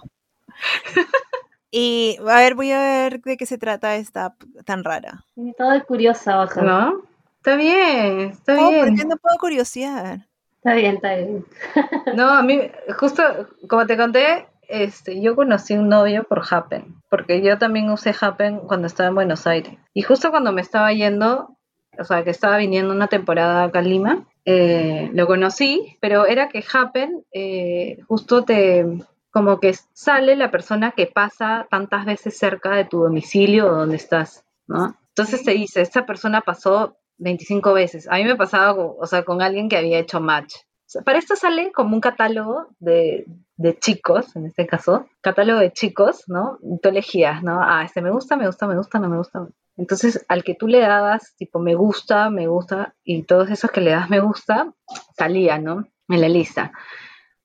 Y 1.70 2.18
a 2.20 2.36
ver, 2.36 2.54
voy 2.54 2.70
a 2.72 2.78
ver 2.78 3.20
de 3.22 3.36
qué 3.36 3.46
se 3.46 3.58
trata 3.58 3.96
esta 3.96 4.26
app 4.26 4.42
tan 4.64 4.84
rara. 4.84 5.24
Todo 5.56 5.70
de 5.70 5.82
curiosa 5.82 6.36
baja. 6.36 6.60
¿No? 6.60 7.02
Está 7.38 7.56
bien, 7.56 8.20
está 8.30 8.54
Oh, 8.54 8.70
¿por 8.70 8.84
bien. 8.84 8.96
qué 8.96 9.04
no 9.04 9.16
puedo 9.16 9.36
curiosear? 9.38 10.26
Está 10.58 10.74
bien, 10.74 10.96
está 10.96 11.14
bien. 11.16 11.44
No, 12.14 12.28
a 12.30 12.42
mí, 12.42 12.60
justo 12.98 13.22
como 13.68 13.86
te 13.86 13.96
conté, 13.96 14.46
este, 14.68 15.20
yo 15.20 15.34
conocí 15.34 15.74
un 15.74 15.88
novio 15.88 16.24
por 16.24 16.42
Happen, 16.48 16.94
porque 17.08 17.42
yo 17.42 17.58
también 17.58 17.90
usé 17.90 18.14
Happen 18.20 18.60
cuando 18.60 18.86
estaba 18.86 19.08
en 19.08 19.14
Buenos 19.16 19.46
Aires. 19.46 19.74
Y 19.94 20.02
justo 20.02 20.30
cuando 20.30 20.52
me 20.52 20.60
estaba 20.60 20.92
yendo, 20.92 21.56
o 21.98 22.04
sea, 22.04 22.24
que 22.24 22.30
estaba 22.30 22.56
viniendo 22.56 22.94
una 22.94 23.08
temporada 23.08 23.64
acá 23.64 23.80
en 23.80 23.88
Lima, 23.88 24.26
eh, 24.44 25.10
lo 25.12 25.26
conocí, 25.26 25.96
pero 26.00 26.26
era 26.26 26.48
que 26.48 26.64
Happen 26.72 27.24
eh, 27.32 27.98
justo 28.08 28.44
te, 28.44 28.86
como 29.30 29.60
que 29.60 29.74
sale 29.92 30.36
la 30.36 30.50
persona 30.50 30.92
que 30.92 31.06
pasa 31.06 31.66
tantas 31.70 32.04
veces 32.04 32.36
cerca 32.36 32.74
de 32.74 32.84
tu 32.84 33.00
domicilio 33.00 33.66
o 33.66 33.76
donde 33.76 33.96
estás, 33.96 34.44
¿no? 34.66 34.96
Entonces 35.08 35.44
te 35.44 35.52
dice, 35.52 35.80
esta 35.80 36.06
persona 36.06 36.40
pasó 36.40 36.96
25 37.18 37.72
veces. 37.72 38.08
A 38.10 38.16
mí 38.16 38.24
me 38.24 38.36
pasaba, 38.36 38.74
o 38.74 39.06
sea, 39.06 39.24
con 39.24 39.42
alguien 39.42 39.68
que 39.68 39.76
había 39.76 39.98
hecho 39.98 40.20
match. 40.20 40.54
O 40.56 40.90
sea, 40.92 41.02
para 41.02 41.18
esto 41.18 41.36
sale 41.36 41.72
como 41.72 41.94
un 41.94 42.00
catálogo 42.00 42.66
de, 42.78 43.26
de 43.56 43.78
chicos, 43.78 44.34
en 44.36 44.46
este 44.46 44.66
caso, 44.66 45.06
catálogo 45.20 45.60
de 45.60 45.72
chicos, 45.72 46.24
¿no? 46.26 46.58
Tú 46.82 46.88
elegías, 46.88 47.42
¿no? 47.42 47.60
Ah, 47.62 47.84
este 47.84 48.02
me 48.02 48.10
gusta, 48.10 48.36
me 48.36 48.46
gusta, 48.46 48.66
me 48.66 48.76
gusta, 48.76 48.98
no 48.98 49.08
me 49.08 49.18
gusta. 49.18 49.46
Entonces, 49.76 50.24
al 50.28 50.44
que 50.44 50.54
tú 50.54 50.66
le 50.68 50.80
dabas, 50.80 51.34
tipo, 51.36 51.58
me 51.58 51.74
gusta, 51.74 52.30
me 52.30 52.46
gusta, 52.46 52.94
y 53.04 53.22
todos 53.22 53.50
esos 53.50 53.70
que 53.70 53.80
le 53.80 53.92
das 53.92 54.10
me 54.10 54.20
gusta, 54.20 54.72
salía, 55.16 55.58
¿no? 55.58 55.86
En 56.08 56.20
la 56.20 56.28
lista. 56.28 56.72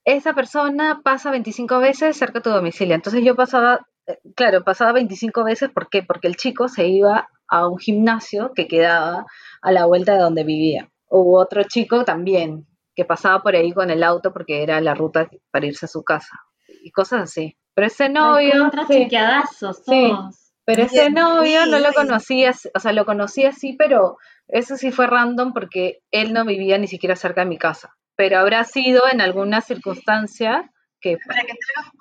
Esa 0.04 0.34
persona 0.34 1.02
pasa 1.04 1.32
25 1.32 1.80
veces 1.80 2.18
cerca 2.18 2.40
de 2.40 2.44
tu 2.44 2.50
domicilio. 2.50 2.96
Entonces 2.96 3.24
yo 3.24 3.36
pasaba, 3.36 3.88
eh, 4.06 4.20
claro, 4.36 4.64
pasaba 4.64 4.94
25 4.94 5.44
veces, 5.44 5.70
¿por 5.70 5.90
qué? 5.90 6.04
Porque 6.04 6.28
el 6.28 6.36
chico 6.36 6.68
se 6.68 6.88
iba 6.88 7.30
a 7.48 7.68
un 7.68 7.78
gimnasio 7.78 8.52
que 8.54 8.68
quedaba 8.68 9.26
a 9.62 9.72
la 9.72 9.86
vuelta 9.86 10.14
de 10.14 10.20
donde 10.20 10.44
vivía. 10.44 10.90
Hubo 11.10 11.40
otro 11.40 11.64
chico 11.64 12.04
también 12.04 12.68
que 12.96 13.06
pasaba 13.06 13.42
por 13.42 13.56
ahí 13.56 13.72
con 13.72 13.90
el 13.90 14.04
auto 14.04 14.34
porque 14.34 14.64
era 14.64 14.82
la 14.82 14.96
ruta 14.96 15.30
para 15.52 15.66
irse 15.66 15.86
a 15.86 15.90
su 15.90 16.04
casa 16.04 16.40
y 16.84 16.92
cosas 16.92 17.22
así. 17.24 17.58
Pero 17.74 17.88
ese 17.88 18.10
novio, 18.10 18.60
Contra 18.60 18.86
sí, 18.88 19.08
Sí. 19.86 20.14
Pero 20.68 20.84
ese 20.84 21.10
Dios 21.10 21.12
novio 21.14 21.66
no 21.66 21.80
lo 21.80 21.94
conocía, 21.94 22.54
o 22.74 22.80
sea, 22.82 22.92
lo 22.92 23.06
conocí 23.06 23.46
así, 23.46 23.72
pero 23.80 24.18
eso 24.50 24.76
sí 24.76 24.92
fue 24.92 25.08
random 25.08 25.54
porque 25.54 26.02
él 26.12 26.34
no 26.34 26.44
vivía 26.44 26.78
ni 26.78 26.88
siquiera 26.88 27.16
cerca 27.16 27.40
de 27.40 27.48
mi 27.48 27.58
casa. 27.58 27.96
Pero 28.18 28.38
habrá 28.38 28.66
sido 28.66 29.04
en 29.10 29.22
alguna 29.22 29.62
circunstancia 29.62 30.70
que, 31.00 31.20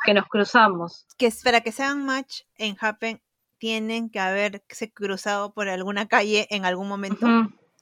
que 0.04 0.14
nos 0.14 0.26
cruzamos. 0.26 1.06
Que 1.16 1.30
para 1.44 1.60
que 1.60 1.70
sean 1.70 2.04
match 2.04 2.40
en 2.56 2.76
Happen, 2.80 3.22
tienen 3.58 4.10
que 4.10 4.18
haberse 4.18 4.92
cruzado 4.92 5.54
por 5.54 5.68
alguna 5.68 6.08
calle 6.08 6.48
en 6.50 6.64
algún 6.64 6.88
momento. 6.88 7.24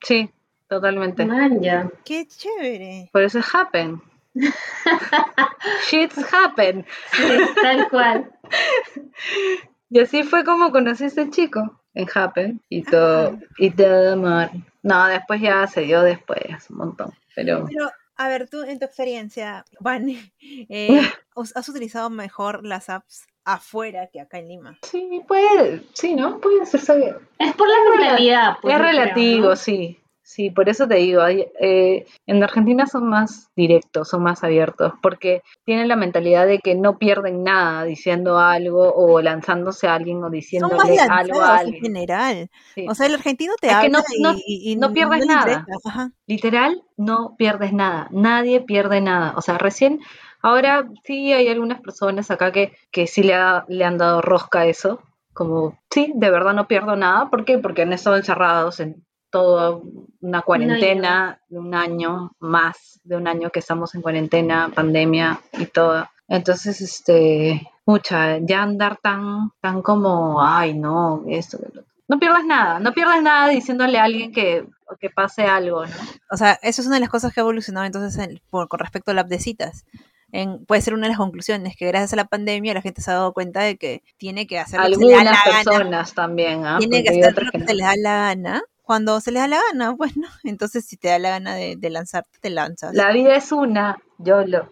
Sí, 0.02 0.28
totalmente. 0.68 1.24
Man, 1.24 1.62
ya. 1.62 1.90
Qué 2.04 2.26
chévere. 2.26 3.08
Por 3.10 3.22
eso 3.22 3.38
es 3.38 3.54
happen. 3.54 4.02
Shits 5.88 6.18
happen. 6.30 6.84
Sí, 7.12 7.38
tal 7.62 7.88
cual. 7.88 8.30
Y 9.90 10.00
así 10.00 10.22
fue 10.22 10.44
como 10.44 10.70
conocí 10.72 11.04
a 11.04 11.06
ese 11.08 11.30
chico 11.30 11.80
en 11.94 12.06
Happen 12.14 12.60
y 12.68 12.82
todo, 12.82 13.38
y 13.58 13.70
todo 13.70 14.12
amor. 14.14 14.50
No, 14.82 15.06
después 15.06 15.40
ya 15.40 15.66
se 15.66 15.82
dio 15.82 16.02
después, 16.02 16.68
un 16.70 16.76
montón. 16.78 17.12
Pero 17.34 17.64
Pero, 17.66 17.90
a 18.16 18.28
ver, 18.28 18.48
tú 18.48 18.62
en 18.62 18.78
tu 18.78 18.84
experiencia, 18.86 19.64
Van, 19.80 20.08
eh, 20.40 21.00
¿us- 21.34 21.56
¿has 21.56 21.68
utilizado 21.68 22.10
mejor 22.10 22.64
las 22.66 22.88
apps 22.88 23.26
afuera 23.44 24.08
que 24.12 24.20
acá 24.20 24.38
en 24.38 24.48
Lima? 24.48 24.78
sí, 24.82 25.22
puede, 25.28 25.82
sí, 25.92 26.14
¿no? 26.14 26.40
Puede 26.40 26.62
hacerse 26.62 26.96
bien. 26.96 27.16
Es 27.38 27.54
por 27.54 27.68
la 27.68 27.74
mentalidad. 27.98 28.56
pues, 28.62 28.74
es 28.74 28.80
creo, 28.80 28.90
relativo, 28.92 29.48
¿no? 29.50 29.56
sí. 29.56 29.98
Sí, 30.26 30.48
por 30.48 30.70
eso 30.70 30.88
te 30.88 30.94
digo, 30.96 31.20
hay- 31.20 31.46
eh, 31.60 32.06
en 32.26 32.42
Argentina 32.42 32.87
son 32.87 33.08
más 33.10 33.50
directos, 33.54 34.08
son 34.08 34.22
más 34.22 34.42
abiertos, 34.42 34.94
porque 35.02 35.42
tienen 35.64 35.87
la 35.87 35.96
mentalidad 35.96 36.46
de 36.46 36.60
que 36.60 36.74
no 36.74 36.96
pierden 36.98 37.44
nada 37.44 37.84
diciendo 37.84 38.38
algo 38.38 38.90
o 38.94 39.20
lanzándose 39.20 39.87
a 39.87 39.94
alguien 39.94 40.16
o 40.16 40.20
Son 40.22 40.30
más 40.30 40.32
diciéndole 40.32 40.80
algo 40.98 41.02
a 41.02 41.08
lanzados 41.08 41.44
en 41.44 41.58
alguien. 41.66 41.82
general. 41.82 42.50
Sí. 42.74 42.87
O 42.88 42.94
sea, 42.94 43.06
el 43.06 43.14
argentino 43.16 43.52
te 43.60 43.66
Es 43.68 43.74
habla 43.74 43.88
no- 43.90 44.04
no- 44.32 44.38
y, 44.46 44.72
y 44.72 44.76
no 44.76 44.92
pierdes 44.94 45.26
nada. 45.26 45.66
Ajá. 45.84 46.10
literal 46.26 46.82
no 46.96 47.34
pierdes 47.37 47.74
nada, 47.74 48.08
nadie 48.10 48.62
pierde 48.62 49.02
nada. 49.02 49.34
O 49.37 49.42
sea, 49.42 49.58
recién, 49.58 50.00
ahora 50.40 50.88
sí 51.04 51.34
hay 51.34 51.48
algunas 51.48 51.82
personas 51.82 52.30
acá 52.30 52.50
que, 52.50 52.72
que 52.90 53.06
sí 53.06 53.22
le, 53.22 53.34
ha- 53.34 53.66
le 53.68 53.84
han 53.84 53.98
dado 53.98 54.22
rosca 54.22 54.60
a 54.60 54.66
eso, 54.66 55.00
como, 55.34 55.78
sí, 55.90 56.12
de 56.14 56.30
verdad 56.30 56.54
no 56.54 56.66
pierdo 56.66 56.96
nada. 56.96 57.28
¿Por 57.28 57.44
qué? 57.44 57.58
Porque 57.58 57.82
han 57.82 57.92
estado 57.92 58.16
encerrados 58.16 58.80
en 58.80 59.04
toda 59.34 59.80
una 60.20 60.42
cuarentena 60.42 61.40
de 61.48 61.58
un 61.58 61.74
año, 61.74 62.30
más 62.38 63.00
de 63.02 63.16
un 63.16 63.26
año 63.26 63.50
que 63.50 63.58
estamos 63.58 63.92
en 63.96 64.00
cuarentena, 64.02 64.70
pandemia 64.72 65.40
y 65.58 65.66
todo. 65.66 66.06
Entonces, 66.28 66.80
este, 66.80 67.68
mucha, 67.84 68.38
ya 68.38 68.62
andar 68.62 68.96
tan, 69.02 69.50
tan 69.60 69.82
como, 69.82 70.40
ay, 70.40 70.74
no, 70.74 71.24
esto, 71.28 71.58
que 71.58 71.64
lo 71.64 71.80
otro". 71.80 71.92
No 72.06 72.18
pierdes 72.20 72.44
nada, 72.44 72.78
no 72.78 72.92
pierdes 72.92 73.22
nada 73.22 73.48
diciéndole 73.48 73.98
a 73.98 74.04
alguien 74.04 74.30
que, 74.30 74.66
que 75.00 75.10
pase 75.10 75.42
algo, 75.42 75.84
¿no? 75.84 75.92
O 76.30 76.36
sea, 76.36 76.58
eso 76.62 76.80
es 76.80 76.86
una 76.86 76.96
de 76.96 77.00
las 77.00 77.08
cosas 77.10 77.32
que 77.34 77.40
ha 77.40 77.42
evolucionado 77.42 77.86
entonces 77.86 78.16
en- 78.22 78.40
por- 78.50 78.68
con 78.68 78.78
respecto 78.78 79.10
a 79.10 79.14
la 79.14 79.22
app 79.22 79.28
de 79.28 79.40
citas. 79.40 79.84
En- 80.30 80.64
puede 80.66 80.80
ser 80.82 80.94
una 80.94 81.04
de 81.06 81.10
las 81.10 81.18
conclusiones, 81.18 81.74
que 81.76 81.86
gracias 81.86 82.12
a 82.12 82.16
la 82.16 82.24
pandemia 82.26 82.72
la 82.74 82.82
gente 82.82 83.00
se 83.02 83.10
ha 83.10 83.14
dado 83.14 83.32
cuenta 83.32 83.60
de 83.62 83.76
que 83.78 84.02
tiene 84.16 84.46
que 84.46 84.58
hacer 84.58 84.80
lo 84.80 84.86
que 84.86 84.94
se 84.94 85.00
le 85.04 85.12
da 85.12 85.18
Algunas 85.20 85.34
la 85.46 85.50
gana. 85.52 85.64
personas 85.64 86.14
también, 86.14 86.66
¿ah? 86.66 86.76
Tiene 86.78 87.02
que 87.02 87.10
Porque 87.10 87.16
hay 87.24 87.30
hacer 87.30 87.44
lo 87.44 87.50
que 87.50 87.58
que 87.58 87.58
no. 87.58 87.66
se 87.68 87.74
les 87.74 87.86
da 87.86 87.94
la 87.96 88.16
gana. 88.28 88.62
Cuando 88.84 89.20
se 89.20 89.32
les 89.32 89.42
da 89.42 89.48
la 89.48 89.60
gana, 89.72 89.96
pues 89.96 90.16
no. 90.16 90.28
Entonces, 90.44 90.86
si 90.86 90.96
te 90.96 91.08
da 91.08 91.18
la 91.18 91.30
gana 91.30 91.54
de, 91.56 91.74
de 91.76 91.90
lanzarte, 91.90 92.38
te 92.40 92.50
lanzas. 92.50 92.94
La 92.94 93.12
vida 93.12 93.34
es 93.34 93.50
una, 93.52 93.98
YOLO. 94.18 94.68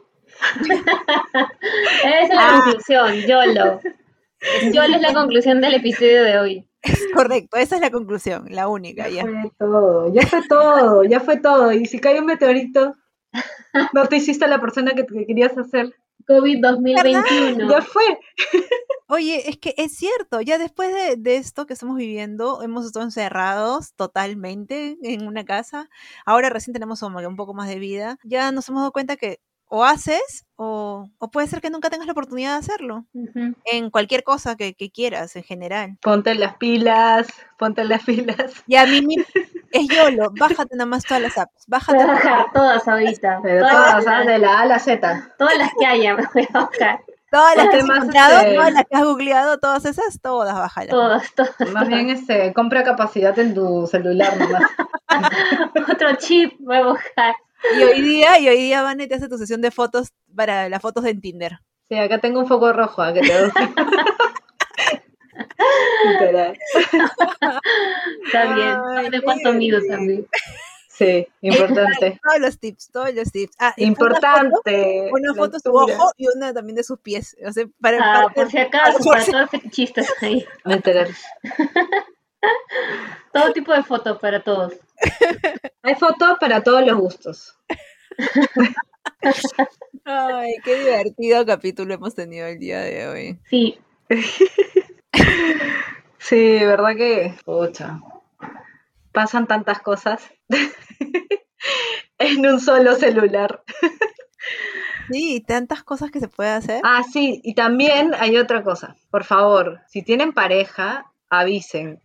Esa 2.04 2.20
es 2.20 2.28
la 2.30 2.48
Ah. 2.48 2.62
conclusión, 2.64 3.14
YOLO. 3.26 3.80
YOLO 4.72 4.96
es 4.96 5.02
la 5.02 5.12
conclusión 5.14 5.60
del 5.60 5.74
episodio 5.74 6.24
de 6.24 6.38
hoy. 6.38 6.68
Correcto, 7.14 7.56
esa 7.58 7.76
es 7.76 7.80
la 7.80 7.90
conclusión, 7.90 8.46
la 8.50 8.66
única. 8.68 9.08
Ya 9.08 9.24
Ya. 9.24 9.30
fue 9.42 9.50
todo, 9.58 10.12
ya 10.12 10.26
fue 10.26 10.42
todo, 10.48 11.04
ya 11.04 11.20
fue 11.20 11.36
todo. 11.38 11.72
Y 11.72 11.86
si 11.86 12.00
cae 12.00 12.18
un 12.18 12.26
meteorito, 12.26 12.94
no 13.92 14.06
te 14.06 14.16
hiciste 14.16 14.48
la 14.48 14.60
persona 14.60 14.92
que 14.92 15.04
te 15.04 15.26
querías 15.26 15.56
hacer. 15.56 15.94
COVID 16.26 16.60
2021. 16.60 17.70
Ya 17.70 17.82
fue. 17.82 18.02
Oye, 19.08 19.50
es 19.50 19.58
que 19.58 19.74
es 19.76 19.94
cierto, 19.94 20.40
ya 20.40 20.56
después 20.56 20.90
de, 21.18 21.36
esto 21.36 21.66
que 21.66 21.74
estamos 21.74 21.96
viviendo, 21.96 22.62
hemos 22.62 22.86
estado 22.86 23.04
encerrados 23.04 23.92
totalmente 23.94 24.96
en 25.02 25.26
una 25.26 25.44
casa. 25.44 25.90
Ahora 26.24 26.48
recién 26.48 26.72
tenemos 26.72 27.02
un 27.02 27.36
poco 27.36 27.52
más 27.52 27.68
de 27.68 27.78
vida. 27.78 28.16
Ya 28.24 28.50
nos 28.52 28.68
hemos 28.68 28.80
dado 28.80 28.92
cuenta 28.92 29.16
que 29.16 29.40
o 29.74 29.84
haces 29.86 30.44
o, 30.56 31.08
o 31.16 31.30
puede 31.30 31.46
ser 31.46 31.62
que 31.62 31.70
nunca 31.70 31.88
tengas 31.88 32.06
la 32.06 32.12
oportunidad 32.12 32.52
de 32.52 32.58
hacerlo. 32.58 33.06
En 33.64 33.88
cualquier 33.88 34.22
cosa 34.22 34.54
que, 34.54 34.74
que 34.74 34.90
quieras, 34.90 35.34
en 35.34 35.44
general. 35.44 35.96
Ponte 36.02 36.34
las 36.34 36.56
pilas, 36.58 37.26
ponte 37.58 37.82
las 37.84 38.02
pilas. 38.04 38.52
Y 38.66 38.76
a 38.76 38.84
mí 38.84 39.00
mi- 39.00 39.16
es 39.72 39.88
YOLO, 39.88 40.30
bájate 40.38 40.76
nada 40.76 40.84
más 40.84 41.04
todas 41.04 41.22
las 41.22 41.38
apps. 41.38 41.64
Bájate 41.66 41.96
Voy 41.96 42.04
a 42.04 42.12
bajar 42.12 42.46
todas 42.52 42.86
ahorita. 42.86 43.40
Pero 43.42 43.66
todas, 43.66 43.86
todas, 43.86 44.04
¿sabes? 44.04 44.26
De 44.26 44.38
la 44.38 44.58
A 44.58 44.60
a 44.60 44.66
la 44.66 44.78
Z. 44.78 45.32
todas 45.38 45.56
las 45.56 45.70
que 45.78 45.86
haya 45.86 46.14
me 46.16 46.24
voy 46.34 46.46
a 46.52 46.60
bajar. 46.60 47.00
todas 47.30 47.56
las 47.56 47.68
que 47.70 47.76
has 47.78 47.84
encontrado, 47.84 48.38
este- 48.40 48.54
todas 48.54 48.72
las 48.74 48.84
que 48.84 48.96
has 48.96 49.04
googleado, 49.04 49.58
todas 49.58 49.84
esas, 49.86 50.20
todas 50.20 50.54
bájalas. 50.54 50.90
Todas, 50.90 51.34
todas. 51.34 51.72
Más 51.72 51.88
bien 51.88 52.10
este, 52.10 52.52
compra 52.52 52.84
capacidad 52.84 53.36
en 53.38 53.54
tu 53.54 53.86
celular 53.86 54.36
nomás. 54.36 54.62
Otro 55.90 56.14
chip 56.16 56.52
voy 56.60 56.76
a 56.76 56.82
bajar. 56.82 57.34
Y 57.78 57.82
hoy 57.82 58.00
día, 58.02 58.38
y 58.38 58.48
hoy 58.48 58.56
día 58.56 58.82
Vane 58.82 59.06
te 59.06 59.14
hace 59.14 59.28
tu 59.28 59.38
sesión 59.38 59.60
de 59.60 59.70
fotos 59.70 60.08
para 60.34 60.68
las 60.68 60.82
fotos 60.82 61.04
de 61.04 61.14
Tinder. 61.14 61.58
Sí, 61.88 61.96
acá 61.98 62.18
tengo 62.20 62.40
un 62.40 62.48
foco 62.48 62.72
rojo, 62.72 63.02
¿a 63.02 63.12
que 63.12 63.20
te. 63.20 63.32
Está 68.24 68.54
bien. 68.54 68.76
Ay, 68.96 69.10
¿De 69.10 69.22
cuánto 69.22 69.52
mido 69.52 69.80
también? 69.88 70.26
Sí, 70.88 71.26
importante. 71.40 72.20
Todos 72.22 72.40
los 72.40 72.58
tips, 72.58 72.90
todos 72.90 73.14
los 73.14 73.32
tips. 73.32 73.56
Ah, 73.58 73.72
Importante. 73.78 75.08
una 75.10 75.34
foto 75.34 75.52
de 75.52 75.60
su 75.60 75.74
ojo 75.74 76.12
y 76.16 76.26
una 76.36 76.52
también 76.52 76.76
de 76.76 76.84
sus 76.84 76.98
pies. 76.98 77.36
O 77.46 77.52
sea, 77.52 77.64
para, 77.80 77.98
Ah, 77.98 78.22
para- 78.24 78.34
por 78.34 78.50
si 78.50 78.58
acaso, 78.58 78.98
para 79.04 79.24
todos 79.24 79.40
los 79.40 79.50
fetichistas 79.50 80.06
ahí. 80.20 80.44
Todo 83.32 83.52
tipo 83.52 83.72
de 83.72 83.82
fotos 83.82 84.18
para 84.20 84.42
todos. 84.42 84.74
Hay 85.82 85.94
fotos 85.96 86.38
para 86.40 86.62
todos 86.62 86.86
los 86.86 86.96
gustos. 86.98 87.58
Ay, 90.04 90.54
qué 90.64 90.78
divertido 90.78 91.44
capítulo 91.46 91.94
hemos 91.94 92.14
tenido 92.14 92.46
el 92.46 92.58
día 92.58 92.80
de 92.80 93.08
hoy. 93.08 93.38
Sí, 93.48 93.78
Sí, 96.22 96.58
verdad 96.60 96.96
que. 96.96 97.34
Pucha. 97.44 98.00
Pasan 99.12 99.46
tantas 99.46 99.80
cosas 99.80 100.22
en 102.18 102.46
un 102.46 102.60
solo 102.60 102.94
celular. 102.94 103.62
Sí, 105.10 105.44
tantas 105.46 105.82
cosas 105.82 106.10
que 106.10 106.20
se 106.20 106.28
puede 106.28 106.50
hacer. 106.50 106.80
Ah, 106.84 107.02
sí, 107.02 107.40
y 107.42 107.54
también 107.54 108.14
hay 108.18 108.38
otra 108.38 108.62
cosa. 108.62 108.96
Por 109.10 109.24
favor, 109.24 109.80
si 109.88 110.02
tienen 110.02 110.32
pareja, 110.32 111.12
avisen. 111.28 112.00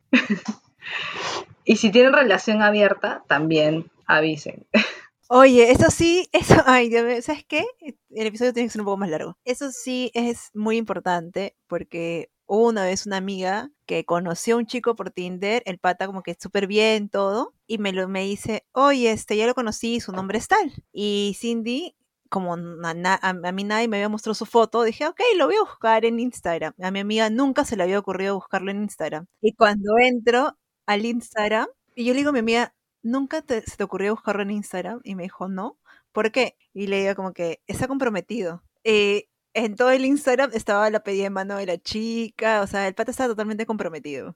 Y 1.67 1.77
si 1.77 1.91
tienen 1.91 2.13
relación 2.13 2.62
abierta, 2.63 3.23
también 3.27 3.91
avisen. 4.08 4.65
Oye, 5.30 5.71
eso 5.71 5.89
sí, 5.91 6.30
eso, 6.32 6.56
ay, 6.65 6.91
¿sabes 7.21 7.45
qué? 7.47 7.65
El 8.10 8.27
episodio 8.27 8.53
tiene 8.53 8.67
que 8.67 8.71
ser 8.71 8.82
un 8.82 8.86
poco 8.86 8.97
más 8.97 9.10
largo. 9.10 9.38
Eso 9.45 9.71
sí 9.71 10.12
es 10.13 10.49
muy 10.53 10.77
importante 10.77 11.56
porque 11.67 12.30
hubo 12.45 12.67
una 12.69 12.86
vez 12.86 13.06
una 13.06 13.17
amiga 13.17 13.69
que 13.86 14.06
conoció 14.06 14.56
a 14.56 14.60
un 14.60 14.67
chico 14.67 14.95
por 14.95 15.12
Tinder, 15.12 15.63
el 15.65 15.80
pata 15.80 16.08
como 16.08 16.23
que 16.23 16.38
súper 16.39 16.67
bien, 16.67 17.10
todo, 17.10 17.53
y 17.67 17.77
me 17.77 17.91
lo 17.91 18.08
me 18.08 18.23
dice, 18.23 18.65
oye, 18.71 19.12
este, 19.12 19.36
ya 19.36 19.45
lo 19.47 19.53
conocí, 19.53 19.99
su 19.99 20.13
nombre 20.13 20.38
es 20.38 20.47
tal. 20.47 20.71
Y 20.93 21.36
Cindy, 21.38 21.95
como 22.30 22.56
na- 22.56 22.93
na- 22.93 23.19
a, 23.21 23.30
a 23.30 23.51
mí 23.51 23.63
nadie 23.65 23.89
me 23.89 23.97
había 23.97 24.10
mostrado 24.10 24.36
su 24.36 24.45
foto, 24.45 24.84
dije, 24.84 25.08
ok, 25.08 25.19
lo 25.38 25.47
voy 25.47 25.56
a 25.58 25.62
buscar 25.62 26.06
en 26.06 26.19
Instagram. 26.21 26.73
A 26.82 26.91
mi 26.91 26.99
amiga 26.99 27.30
nunca 27.30 27.65
se 27.65 27.75
le 27.75 27.84
había 27.84 27.99
ocurrido 27.99 28.36
buscarlo 28.36 28.71
en 28.71 28.84
Instagram. 28.84 29.25
Y 29.41 29.53
cuando 29.56 29.93
entro 30.01 30.58
al 30.88 31.06
Instagram, 31.06 31.67
y 31.95 32.06
yo 32.06 32.13
le 32.13 32.17
digo 32.19 32.30
a 32.32 32.34
mi 32.34 32.39
amiga, 32.39 32.73
¿nunca 33.04 33.41
te, 33.43 33.62
se 33.62 33.78
te 33.78 33.84
ocurrió 33.84 34.13
buscarlo 34.15 34.41
en 34.41 34.52
Instagram? 34.52 35.02
Y 35.04 35.13
me 35.15 35.23
dijo, 35.23 35.47
no. 35.47 35.78
¿Por 36.12 36.32
qué? 36.32 36.56
Y 36.73 36.88
le 36.88 37.02
digo 37.02 37.15
como 37.15 37.34
que 37.34 37.62
está 37.67 37.88
comprometido. 37.88 38.63
Eh, 38.84 39.28
en 39.54 39.76
todo 39.76 39.91
el 39.91 40.06
Instagram 40.06 40.52
estaba 40.54 40.89
la 40.89 41.02
pedida 41.02 41.23
de 41.23 41.30
mano 41.30 41.58
de 41.58 41.65
la 41.65 41.78
chica, 41.78 42.62
o 42.62 42.67
sea, 42.67 42.88
el 42.88 42.95
pata 42.95 43.12
estaba 43.12 43.30
totalmente 43.30 43.65
comprometido, 43.65 44.36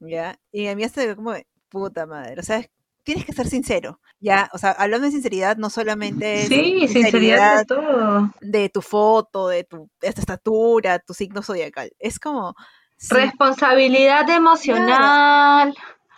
¿ya? 0.00 0.38
Y 0.52 0.66
a 0.68 0.76
mí 0.76 0.84
hasta 0.84 1.14
como, 1.16 1.34
puta 1.68 2.06
madre, 2.06 2.40
o 2.40 2.42
sea, 2.44 2.58
es- 2.58 2.70
tienes 3.02 3.24
que 3.24 3.32
ser 3.32 3.48
sincero, 3.48 4.00
¿ya? 4.20 4.48
O 4.52 4.58
sea, 4.58 4.70
hablando 4.72 5.06
de 5.06 5.12
sinceridad, 5.12 5.56
no 5.56 5.70
solamente 5.70 6.46
Sí, 6.46 6.86
sinceridad 6.88 7.58
de 7.60 7.64
todo. 7.64 8.30
de 8.40 8.68
tu 8.68 8.82
foto, 8.82 9.48
de 9.48 9.64
tu 9.64 9.88
de 10.00 10.12
tu 10.12 10.20
estatura, 10.20 10.98
tu 11.00 11.14
signo 11.14 11.42
zodiacal. 11.42 11.90
Es 11.98 12.18
como... 12.20 12.54
sí, 13.00 13.14
Responsabilidad 13.14 14.28
emocional. 14.30 15.74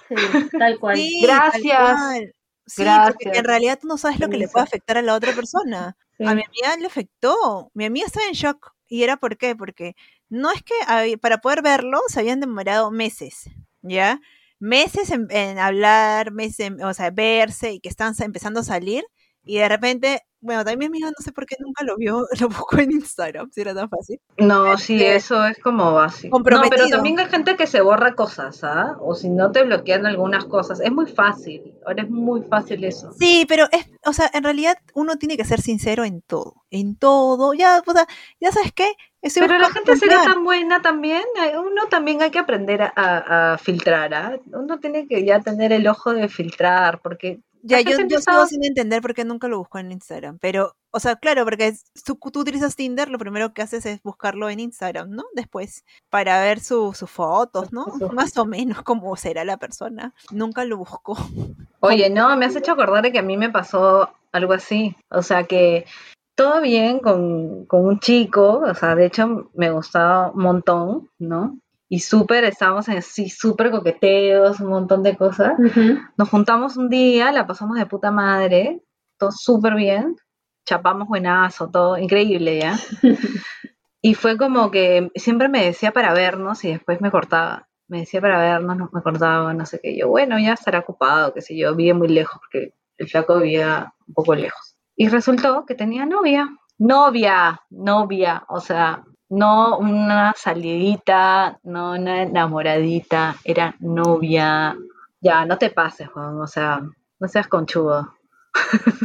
sí, 0.08 0.14
tal 0.58 0.78
cual. 0.78 0.96
Sí, 0.96 1.24
tal 1.26 1.36
Gracias. 1.52 1.78
cual. 2.00 2.34
Sí, 2.66 2.84
porque 3.06 3.38
en 3.38 3.44
realidad 3.44 3.78
tú 3.80 3.88
no 3.88 3.98
sabes 3.98 4.18
lo 4.20 4.28
que 4.28 4.36
le 4.38 4.48
puede 4.48 4.64
afectar 4.64 4.96
a 4.98 5.02
la 5.02 5.14
otra 5.14 5.32
persona. 5.32 5.96
Sí. 6.16 6.24
A 6.24 6.34
mi 6.34 6.42
amiga 6.44 6.76
le 6.78 6.86
afectó. 6.86 7.70
Mi 7.74 7.84
amiga 7.84 8.06
estaba 8.06 8.26
en 8.26 8.32
shock. 8.34 8.72
¿Y 8.86 9.02
era 9.02 9.16
por 9.16 9.36
qué? 9.36 9.56
Porque 9.56 9.94
no 10.28 10.50
es 10.52 10.62
que 10.62 10.74
había- 10.86 11.16
para 11.18 11.38
poder 11.38 11.62
verlo 11.62 11.98
se 12.08 12.20
habían 12.20 12.40
demorado 12.40 12.90
meses, 12.90 13.50
¿ya? 13.82 14.20
Meses 14.58 15.10
en, 15.10 15.26
en 15.30 15.58
hablar, 15.58 16.30
meses 16.32 16.60
en, 16.60 16.82
o 16.84 16.94
sea, 16.94 17.10
verse 17.10 17.72
y 17.72 17.80
que 17.80 17.88
están 17.88 18.14
empezando 18.20 18.60
a 18.60 18.64
salir. 18.64 19.04
Y 19.44 19.58
de 19.58 19.68
repente, 19.68 20.20
bueno, 20.40 20.64
también 20.64 20.78
mi 20.90 20.98
amiga 20.98 21.08
no 21.08 21.24
sé 21.24 21.32
por 21.32 21.46
qué 21.46 21.56
nunca 21.58 21.84
lo 21.84 21.96
vio, 21.96 22.26
lo 22.40 22.48
buscó 22.48 22.78
en 22.78 22.92
Instagram, 22.92 23.50
si 23.52 23.60
era 23.60 23.74
tan 23.74 23.88
fácil. 23.88 24.20
No, 24.38 24.76
sí, 24.78 24.94
Este, 24.94 25.16
eso 25.16 25.44
es 25.46 25.58
como 25.58 25.92
básico. 25.92 26.38
No, 26.38 26.44
pero 26.70 26.88
también 26.88 27.18
hay 27.18 27.26
gente 27.26 27.56
que 27.56 27.66
se 27.66 27.80
borra 27.80 28.14
cosas, 28.14 28.62
¿ah? 28.64 28.96
O 29.00 29.14
si 29.14 29.28
no 29.28 29.50
te 29.52 29.62
bloquean 29.64 30.06
algunas 30.06 30.44
cosas. 30.44 30.80
Es 30.80 30.92
muy 30.92 31.06
fácil. 31.06 31.74
Ahora 31.86 32.02
es 32.04 32.10
muy 32.10 32.42
fácil 32.42 32.84
eso. 32.84 33.12
Sí, 33.18 33.44
pero 33.48 33.66
es, 33.72 33.86
o 34.04 34.12
sea, 34.12 34.30
en 34.32 34.44
realidad 34.44 34.76
uno 34.94 35.16
tiene 35.16 35.36
que 35.36 35.44
ser 35.44 35.60
sincero 35.60 36.04
en 36.04 36.22
todo, 36.22 36.54
en 36.70 36.96
todo. 36.96 37.54
Ya, 37.54 37.82
o 37.86 37.92
sea, 37.92 38.06
ya 38.40 38.52
sabes 38.52 38.72
qué, 38.72 38.92
Estoy 39.22 39.46
Pero 39.46 39.58
la 39.60 39.70
gente 39.70 39.92
comprar. 39.92 40.24
tan 40.24 40.42
buena 40.44 40.82
también. 40.82 41.22
eh, 41.44 41.56
Uno 41.56 41.86
también 41.88 42.22
hay 42.22 42.32
que 42.32 42.40
aprender 42.40 42.82
a, 42.82 42.92
a- 42.96 43.52
a 43.54 43.58
filtrar. 43.58 44.12
¿ah? 44.14 44.36
Uno 44.52 44.80
tiene 44.80 45.06
que 45.06 45.24
ya 45.24 45.38
tener 45.40 45.72
el 45.72 45.86
ojo 45.86 46.12
de 46.12 46.28
filtrar, 46.28 47.00
porque 47.00 47.38
Ya, 47.62 47.78
yo, 47.92 47.96
yo 48.08 48.20
sigo 48.20 48.46
sin 48.46 48.64
entender 48.64 49.00
por 49.00 49.14
qué 49.14 49.24
nunca 49.24 49.48
lo 49.48 49.58
busco 49.58 49.78
en 49.78 49.92
Instagram. 49.92 50.38
Pero, 50.40 50.74
o 50.90 51.00
sea, 51.00 51.16
claro, 51.16 51.44
porque 51.44 51.68
es- 51.68 51.84
tú, 52.04 52.16
tú 52.16 52.40
utilizas 52.40 52.74
Tinder, 52.76 53.08
lo 53.08 53.18
primero 53.18 53.54
que 53.54 53.62
haces 53.62 53.86
es 53.86 54.02
buscarlo 54.02 54.50
en 54.50 54.60
Instagram, 54.60 55.10
¿no? 55.10 55.24
Después, 55.34 55.84
para 56.10 56.40
ver 56.40 56.60
su- 56.60 56.92
sus 56.92 57.10
fotos, 57.10 57.72
¿no? 57.72 57.86
Más 58.12 58.36
o 58.36 58.44
menos 58.44 58.82
cómo 58.82 59.14
será 59.16 59.44
la 59.44 59.56
persona. 59.56 60.12
Nunca 60.30 60.64
lo 60.64 60.76
busco. 60.76 61.16
Oye, 61.80 62.10
no, 62.10 62.36
me 62.36 62.46
has 62.46 62.56
hecho 62.56 62.72
acordar 62.72 63.02
de 63.02 63.12
que 63.12 63.18
a 63.20 63.22
mí 63.22 63.36
me 63.36 63.50
pasó 63.50 64.10
algo 64.32 64.52
así. 64.52 64.96
O 65.10 65.22
sea, 65.22 65.44
que 65.44 65.84
todo 66.34 66.60
bien 66.60 66.98
con, 67.00 67.66
con 67.66 67.84
un 67.84 68.00
chico, 68.00 68.58
o 68.66 68.74
sea, 68.74 68.94
de 68.94 69.06
hecho 69.06 69.50
me 69.54 69.70
gustaba 69.70 70.30
un 70.30 70.42
montón, 70.42 71.10
¿no? 71.18 71.58
Y 71.92 71.98
súper, 71.98 72.44
estábamos 72.44 72.88
en 72.88 72.96
así, 72.96 73.28
súper 73.28 73.70
coqueteos, 73.70 74.60
un 74.60 74.70
montón 74.70 75.02
de 75.02 75.14
cosas. 75.14 75.52
Nos 76.16 76.30
juntamos 76.30 76.78
un 76.78 76.88
día, 76.88 77.30
la 77.32 77.46
pasamos 77.46 77.76
de 77.76 77.84
puta 77.84 78.10
madre, 78.10 78.80
todo 79.18 79.30
súper 79.30 79.74
bien, 79.74 80.16
chapamos 80.64 81.06
buenazo, 81.06 81.68
todo 81.68 81.98
increíble, 81.98 82.58
¿ya? 82.60 82.78
Y 84.00 84.14
fue 84.14 84.38
como 84.38 84.70
que 84.70 85.10
siempre 85.16 85.50
me 85.50 85.66
decía 85.66 85.92
para 85.92 86.14
vernos 86.14 86.64
y 86.64 86.72
después 86.72 87.02
me 87.02 87.10
cortaba. 87.10 87.68
Me 87.88 88.00
decía 88.00 88.22
para 88.22 88.40
vernos, 88.40 88.74
no, 88.78 88.88
me 88.90 89.02
cortaba, 89.02 89.52
no 89.52 89.66
sé 89.66 89.78
qué. 89.82 89.94
Yo, 89.94 90.08
bueno, 90.08 90.38
ya 90.38 90.54
estará 90.54 90.78
ocupado, 90.78 91.34
qué 91.34 91.42
sé 91.42 91.58
yo, 91.58 91.76
vive 91.76 91.92
muy 91.92 92.08
lejos, 92.08 92.40
porque 92.40 92.72
el 92.96 93.06
flaco 93.06 93.38
vivía 93.38 93.92
un 94.08 94.14
poco 94.14 94.34
lejos. 94.34 94.76
Y 94.96 95.08
resultó 95.08 95.66
que 95.66 95.74
tenía 95.74 96.06
novia. 96.06 96.48
Novia, 96.78 97.60
novia, 97.68 98.44
o 98.48 98.60
sea, 98.60 99.04
no 99.32 99.78
una 99.78 100.34
salidita, 100.36 101.58
no 101.62 101.92
una 101.92 102.22
enamoradita, 102.24 103.36
era 103.44 103.74
novia. 103.80 104.76
Ya, 105.22 105.46
no 105.46 105.56
te 105.56 105.70
pases, 105.70 106.10
Juan, 106.10 106.38
o 106.38 106.46
sea, 106.46 106.82
no 107.18 107.28
seas 107.28 107.48
conchudo. 107.48 108.14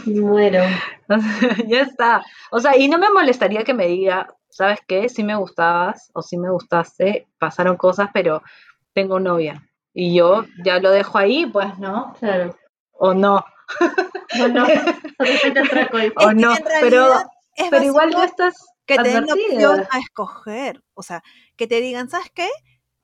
Muero. 0.05 0.63
O 1.09 1.17
sea, 1.17 1.55
ya 1.65 1.81
está. 1.83 2.25
O 2.51 2.59
sea, 2.59 2.75
y 2.75 2.89
no 2.89 2.97
me 2.97 3.09
molestaría 3.09 3.63
que 3.63 3.73
me 3.73 3.87
diga, 3.87 4.27
¿sabes 4.49 4.79
qué? 4.85 5.07
Sí 5.07 5.23
me 5.23 5.37
gustabas 5.37 6.11
o 6.13 6.21
sí 6.21 6.37
me 6.37 6.49
gustaste, 6.49 7.29
pasaron 7.39 7.77
cosas, 7.77 8.09
pero 8.13 8.43
tengo 8.93 9.21
novia. 9.21 9.63
Y 9.93 10.13
yo 10.13 10.43
ya 10.65 10.79
lo 10.79 10.91
dejo 10.91 11.17
ahí, 11.17 11.45
pues, 11.45 11.79
¿no? 11.79 12.13
Claro. 12.19 12.53
O 12.91 13.13
no, 13.13 13.45
No, 14.37 14.47
no. 14.49 14.65
O 14.65 15.23
Es 15.23 15.41
que 15.41 15.53
no. 16.35 16.53
Pero, 16.81 17.13
pero 17.71 17.83
igual 17.85 18.09
no 18.09 18.23
estás 18.23 18.76
que 18.87 18.97
te 18.97 19.09
den 19.09 19.27
la 19.27 19.33
opción 19.35 19.87
a 19.91 19.99
escoger. 19.99 20.83
O 20.95 21.03
sea, 21.03 21.21
que 21.55 21.67
te 21.67 21.81
digan, 21.81 22.09
¿sabes 22.09 22.31
qué? 22.33 22.47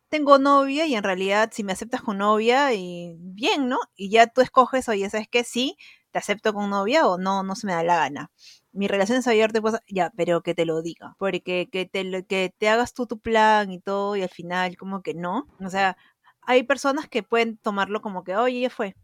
Tengo 0.10 0.40
novia 0.40 0.86
y 0.88 0.96
en 0.96 1.04
realidad 1.04 1.52
si 1.54 1.64
me 1.64 1.74
aceptas 1.74 2.02
con 2.02 2.20
novia 2.20 2.74
y 2.74 3.16
bien, 3.20 3.68
¿no? 3.70 3.80
Y 3.96 4.10
ya 4.10 4.28
tú 4.28 4.42
escoges, 4.42 4.90
oye, 4.90 5.10
¿sabes 5.10 5.28
qué? 5.30 5.44
Sí, 5.44 5.78
te 6.12 6.20
acepto 6.20 6.54
con 6.54 6.70
novia 6.70 7.08
o 7.08 7.18
no, 7.18 7.44
no 7.44 7.56
se 7.56 7.68
me 7.68 7.74
da 7.74 7.84
la 7.84 7.98
gana. 7.98 8.32
Mi 8.72 8.88
relación 8.88 9.20
es 9.20 9.28
abierta, 9.28 9.62
pues, 9.62 9.76
ya, 9.88 10.12
pero 10.16 10.42
que 10.42 10.56
te 10.56 10.66
lo 10.66 10.82
diga. 10.82 11.16
Porque 11.20 11.70
que 11.72 11.86
te, 11.86 12.26
que 12.26 12.54
te 12.58 12.70
hagas 12.70 12.94
tú 12.94 13.08
tu 13.08 13.20
plan 13.20 13.72
y 13.72 13.80
todo 13.82 14.16
y 14.16 14.24
al 14.24 14.30
final 14.30 14.78
como 14.78 15.02
que 15.04 15.14
no. 15.16 15.48
O 15.60 15.70
sea, 15.70 15.98
hay 16.42 16.64
personas 16.64 17.08
que 17.10 17.24
pueden 17.24 17.58
tomarlo 17.58 18.02
como 18.02 18.24
que, 18.24 18.36
oye, 18.36 18.62
ya 18.62 18.70
fue. 18.70 18.96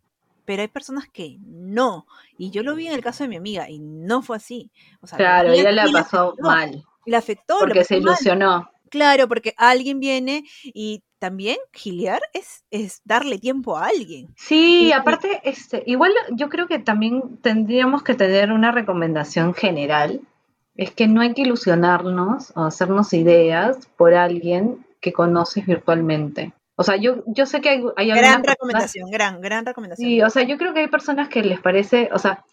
Pero 0.50 0.64
hay 0.64 0.68
personas 0.68 1.08
que 1.14 1.38
no. 1.46 2.08
Y 2.40 2.50
yo 2.50 2.64
lo 2.64 2.74
vi 2.74 2.88
en 2.88 2.94
el 2.96 3.04
caso 3.04 3.24
de 3.24 3.28
mi 3.28 3.36
amiga 3.36 3.70
y 3.70 3.78
no 3.78 4.24
fue 4.24 4.38
así. 4.38 4.72
O 5.00 5.06
sea, 5.06 5.16
Claro, 5.20 5.52
ella 5.52 5.72
la 5.72 5.84
pasó 5.92 6.30
afectó, 6.30 6.42
mal, 6.42 6.86
Le 7.06 7.16
afectó, 7.18 7.58
porque 7.60 7.84
se 7.84 7.94
mal. 7.98 8.02
ilusionó. 8.16 8.72
Claro, 8.90 9.28
porque 9.28 9.54
alguien 9.58 10.00
viene 10.00 10.46
y 10.64 11.04
también 11.20 11.58
giliar 11.72 12.20
es, 12.34 12.64
es 12.72 13.04
darle 13.06 13.38
tiempo 13.38 13.78
a 13.78 13.86
alguien. 13.90 14.34
Sí, 14.38 14.88
Y- 14.88 14.92
aparte, 14.92 15.40
este, 15.44 15.84
igual 15.86 16.14
yo 16.32 16.50
creo 16.50 16.66
que 16.66 16.80
también 16.80 17.38
tendríamos 17.44 18.02
que 18.02 18.16
tener 18.16 18.52
una 18.52 18.72
recomendación 18.72 19.54
general, 19.54 20.20
es 20.76 20.90
que 20.90 21.08
no 21.08 21.22
hay 21.22 21.36
que 21.36 21.44
ilusionarnos 21.44 22.54
o 22.56 22.64
hacernos 22.64 23.14
ideas 23.14 23.88
por 23.98 24.16
alguien 24.16 24.84
que 25.00 25.14
conoces 25.14 25.68
virtualmente. 25.68 26.54
O 26.80 26.84
sea, 26.84 26.96
yo, 26.96 27.24
yo 27.28 27.46
sé 27.46 27.60
que 27.60 27.70
hay, 27.70 27.84
hay 27.98 28.12
algunas 28.12 28.32
Gran 28.32 28.42
personas- 28.42 28.46
recomendación, 28.56 29.12
gran, 29.12 29.42
gran 29.42 29.66
recomendación. 29.66 30.08
Sí, 30.10 30.22
o 30.22 30.30
sea, 30.30 30.44
yo 30.44 30.58
creo 30.58 30.74
que 30.74 30.80
hay 30.80 30.88
personas 30.88 31.28
que 31.28 31.44
les 31.44 31.60
parece, 31.60 32.08
o 32.14 32.20
sea, 32.20 32.46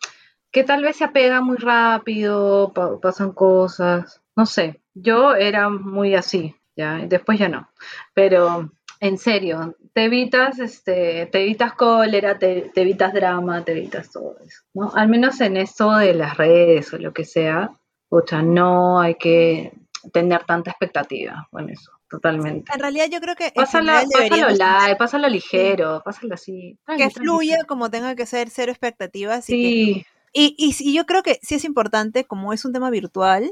que 0.50 0.64
tal 0.64 0.82
vez 0.82 0.96
se 0.96 1.04
apega 1.04 1.40
muy 1.40 1.56
rápido, 1.58 2.72
pa- 2.74 2.98
pasan 3.00 3.30
cosas, 3.32 4.20
no 4.34 4.44
sé. 4.46 4.80
Yo 4.94 5.34
era 5.36 5.68
muy 5.68 6.14
así, 6.16 6.56
ya, 6.76 6.96
después 7.06 7.38
ya 7.38 7.48
no. 7.48 7.68
Pero 8.14 8.72
en 8.98 9.18
serio, 9.18 9.76
te 9.92 10.04
evitas, 10.06 10.58
este, 10.58 11.26
te 11.26 11.42
evitas 11.42 11.74
cólera, 11.74 12.38
te, 12.38 12.70
te 12.74 12.82
evitas 12.82 13.12
drama, 13.12 13.62
te 13.64 13.72
evitas 13.72 14.10
todo 14.10 14.36
eso, 14.44 14.62
¿no? 14.74 14.90
Al 14.94 15.08
menos 15.08 15.40
en 15.40 15.56
esto 15.56 15.92
de 15.96 16.14
las 16.14 16.36
redes 16.36 16.92
o 16.92 16.98
lo 16.98 17.12
que 17.12 17.24
sea, 17.24 17.70
pucha, 18.08 18.42
no 18.42 18.98
hay 19.00 19.14
que 19.16 19.72
tener 20.12 20.44
tanta 20.44 20.70
expectativa 20.70 21.46
con 21.50 21.68
eso, 21.70 21.92
totalmente. 22.08 22.72
En 22.72 22.80
realidad 22.80 23.06
yo 23.10 23.20
creo 23.20 23.34
que 23.36 23.52
Pásalo, 23.54 23.92
pásalo 23.92 24.50
light, 24.50 24.98
pásalo 24.98 25.28
ligero, 25.28 26.02
pásalo 26.04 26.34
así. 26.34 26.76
tranqui, 26.84 27.02
que 27.04 27.10
fluya 27.10 27.54
tranqui. 27.56 27.66
como 27.66 27.90
tenga 27.90 28.14
que 28.14 28.26
ser, 28.26 28.50
cero 28.50 28.72
expectativas. 28.72 29.46
Que- 29.46 29.52
Sí, 29.52 30.06
y, 30.38 30.54
y, 30.58 30.92
yo 30.92 31.06
creo 31.06 31.22
que 31.22 31.38
sí 31.42 31.54
es 31.54 31.64
importante, 31.64 32.24
como 32.24 32.52
es 32.52 32.66
un 32.66 32.72
tema 32.74 32.90
virtual, 32.90 33.50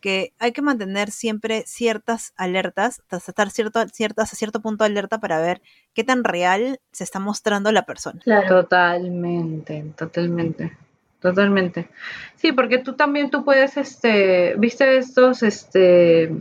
que 0.00 0.32
hay 0.38 0.52
que 0.52 0.62
mantener 0.62 1.10
siempre 1.10 1.62
ciertas 1.66 2.32
alertas, 2.36 3.02
hasta 3.10 3.30
estar 3.30 3.50
cierto, 3.50 3.86
ciertas 3.92 4.32
a 4.32 4.36
cierto 4.36 4.60
punto 4.60 4.82
alerta 4.84 5.20
para 5.20 5.40
ver 5.40 5.60
qué 5.94 6.04
tan 6.04 6.24
real 6.24 6.80
se 6.90 7.04
está 7.04 7.20
mostrando 7.20 7.70
la 7.70 7.84
persona. 7.84 8.20
Claro. 8.24 8.62
Totalmente, 8.62 9.84
totalmente, 9.96 10.76
totalmente. 11.20 11.88
Sí, 12.36 12.52
porque 12.52 12.78
tú 12.78 12.94
también 12.94 13.30
tú 13.30 13.44
puedes, 13.44 13.76
este, 13.76 14.54
viste 14.56 14.96
estos, 14.96 15.42
este, 15.42 16.32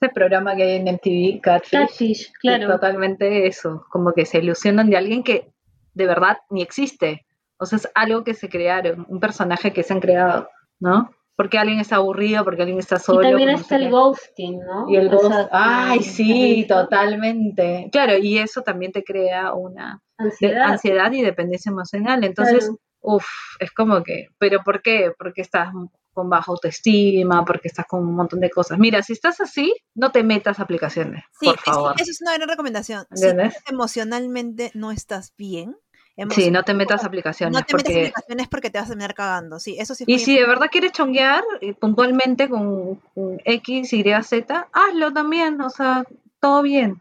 este 0.00 0.12
programa 0.14 0.54
que 0.56 0.62
hay 0.64 0.76
en 0.76 0.88
MTV, 0.88 1.40
Catfish, 1.40 1.70
Catfish, 1.80 2.32
claro. 2.40 2.68
totalmente 2.68 3.46
eso, 3.46 3.84
como 3.90 4.12
que 4.12 4.26
se 4.26 4.38
ilusionan 4.38 4.90
de 4.90 4.96
alguien 4.96 5.22
que 5.22 5.52
de 5.94 6.06
verdad 6.06 6.38
ni 6.50 6.62
existe. 6.62 7.24
O 7.58 7.66
sea, 7.66 7.76
es 7.76 7.88
algo 7.94 8.24
que 8.24 8.34
se 8.34 8.48
crearon, 8.48 9.06
un 9.08 9.20
personaje 9.20 9.72
que 9.72 9.82
se 9.82 9.92
han 9.92 10.00
creado, 10.00 10.48
¿no? 10.80 11.10
Porque 11.36 11.58
alguien 11.58 11.80
está 11.80 11.96
aburrido, 11.96 12.44
porque 12.44 12.62
alguien 12.62 12.78
está 12.78 12.98
solo. 12.98 13.20
y 13.26 13.30
también 13.30 13.48
está 13.50 13.76
el 13.76 13.90
ghosting, 13.90 14.60
¿no? 14.60 14.88
Y 14.88 14.96
el 14.96 15.08
O 15.08 15.10
ghost, 15.12 15.28
sea, 15.32 15.48
ay, 15.52 15.98
¿has 16.00 16.04
sí, 16.16 16.66
totalmente. 16.68 17.88
Claro, 17.92 18.16
y 18.18 18.38
eso 18.38 18.62
también 18.62 18.92
te 18.92 19.02
crea 19.04 19.54
una 19.54 20.00
ansiedad 20.64 21.10
y 21.12 21.22
dependencia 21.22 21.70
emocional. 21.70 22.22
Entonces, 22.24 22.64
Claro. 22.66 22.78
uff, 23.00 23.26
es 23.60 23.72
como 23.72 24.02
que, 24.02 24.28
¿pero 24.38 24.60
por 24.64 24.82
qué? 24.82 25.12
Porque 25.18 25.40
estás 25.42 25.68
con 26.14 26.30
baja 26.30 26.50
autoestima, 26.50 27.44
porque 27.44 27.68
estás 27.68 27.86
con 27.86 28.00
un 28.06 28.14
montón 28.14 28.40
de 28.40 28.50
cosas. 28.50 28.78
Mira, 28.78 29.02
si 29.02 29.12
estás 29.12 29.40
así, 29.40 29.74
no 29.94 30.12
te 30.12 30.22
metas 30.22 30.60
aplicaciones, 30.60 31.24
Sí, 31.38 31.46
por 31.46 31.58
favor. 31.58 31.94
eso 32.00 32.10
es 32.10 32.22
una 32.22 32.34
gran 32.34 32.48
recomendación. 32.48 33.06
Si 33.12 33.26
emocionalmente 33.68 34.70
no 34.74 34.90
estás 34.92 35.34
bien, 35.36 35.76
Sí, 36.30 36.50
no 36.50 36.62
te 36.62 36.74
metas 36.74 37.02
no 37.02 37.08
aplicaciones, 37.08 37.52
te 37.66 37.74
metas 37.74 37.82
porque... 37.82 37.98
aplicaciones 38.00 38.48
porque 38.48 38.70
te 38.70 38.78
vas 38.78 38.86
a 38.86 38.88
terminar 38.90 39.14
cagando. 39.14 39.58
Sí, 39.58 39.76
eso 39.78 39.94
sí 39.96 40.04
Y 40.06 40.20
si 40.20 40.36
de 40.38 40.46
verdad 40.46 40.68
quieres 40.70 40.92
chonguear 40.92 41.42
eh, 41.60 41.74
puntualmente 41.74 42.48
con, 42.48 42.96
con 43.14 43.40
X, 43.44 43.92
Y, 43.92 44.04
Z, 44.22 44.68
hazlo 44.72 45.12
también, 45.12 45.60
o 45.60 45.70
sea, 45.70 46.04
todo 46.40 46.62
bien. 46.62 47.00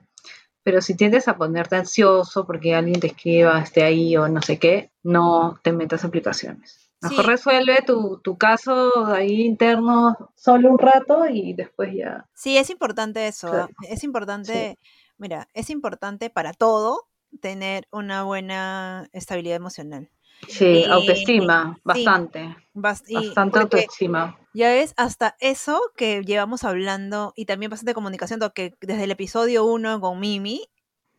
Pero 0.63 0.81
si 0.81 0.95
tiendes 0.95 1.27
a 1.27 1.37
ponerte 1.37 1.75
ansioso 1.75 2.47
porque 2.47 2.73
alguien 2.73 2.99
te 2.99 3.07
escriba, 3.07 3.59
esté 3.59 3.83
ahí 3.83 4.17
o 4.17 4.27
no 4.27 4.41
sé 4.41 4.57
qué, 4.57 4.91
no 5.03 5.59
te 5.61 5.73
metas 5.73 6.05
aplicaciones. 6.05 6.89
Mejor 7.03 7.25
Sí. 7.25 7.31
resuelve 7.31 7.81
tu, 7.85 8.19
tu 8.23 8.37
caso 8.37 8.91
ahí 9.07 9.41
interno 9.41 10.31
solo 10.35 10.69
un 10.71 10.79
rato 10.79 11.25
y 11.29 11.53
después 11.53 11.93
ya. 11.93 12.25
Sí, 12.33 12.57
es 12.57 12.69
importante 12.69 13.27
eso. 13.27 13.49
Claro. 13.49 13.69
Es 13.89 14.03
importante, 14.03 14.77
mira, 15.17 15.47
es 15.53 15.69
importante 15.69 16.29
para 16.29 16.53
todo 16.53 17.07
tener 17.41 17.87
una 17.91 18.23
buena 18.23 19.07
estabilidad 19.13 19.55
emocional. 19.57 20.09
Sí, 20.47 20.65
Y- 20.65 20.83
autoestima, 20.85 21.77
bastante, 21.83 22.55
Bas- 22.73 23.03
bastante 23.11 23.59
autoestima. 23.59 24.37
ya 24.53 24.75
es 24.75 24.93
hasta 24.97 25.35
eso 25.39 25.79
que 25.95 26.21
llevamos 26.23 26.63
hablando 26.65 27.31
y 27.35 27.45
también 27.45 27.69
bastante 27.69 27.93
comunicación, 27.93 28.39
que 28.53 28.73
desde 28.81 29.05
el 29.05 29.11
episodio 29.11 29.63
1 29.65 30.01
con 30.01 30.19
Mimi 30.19 30.67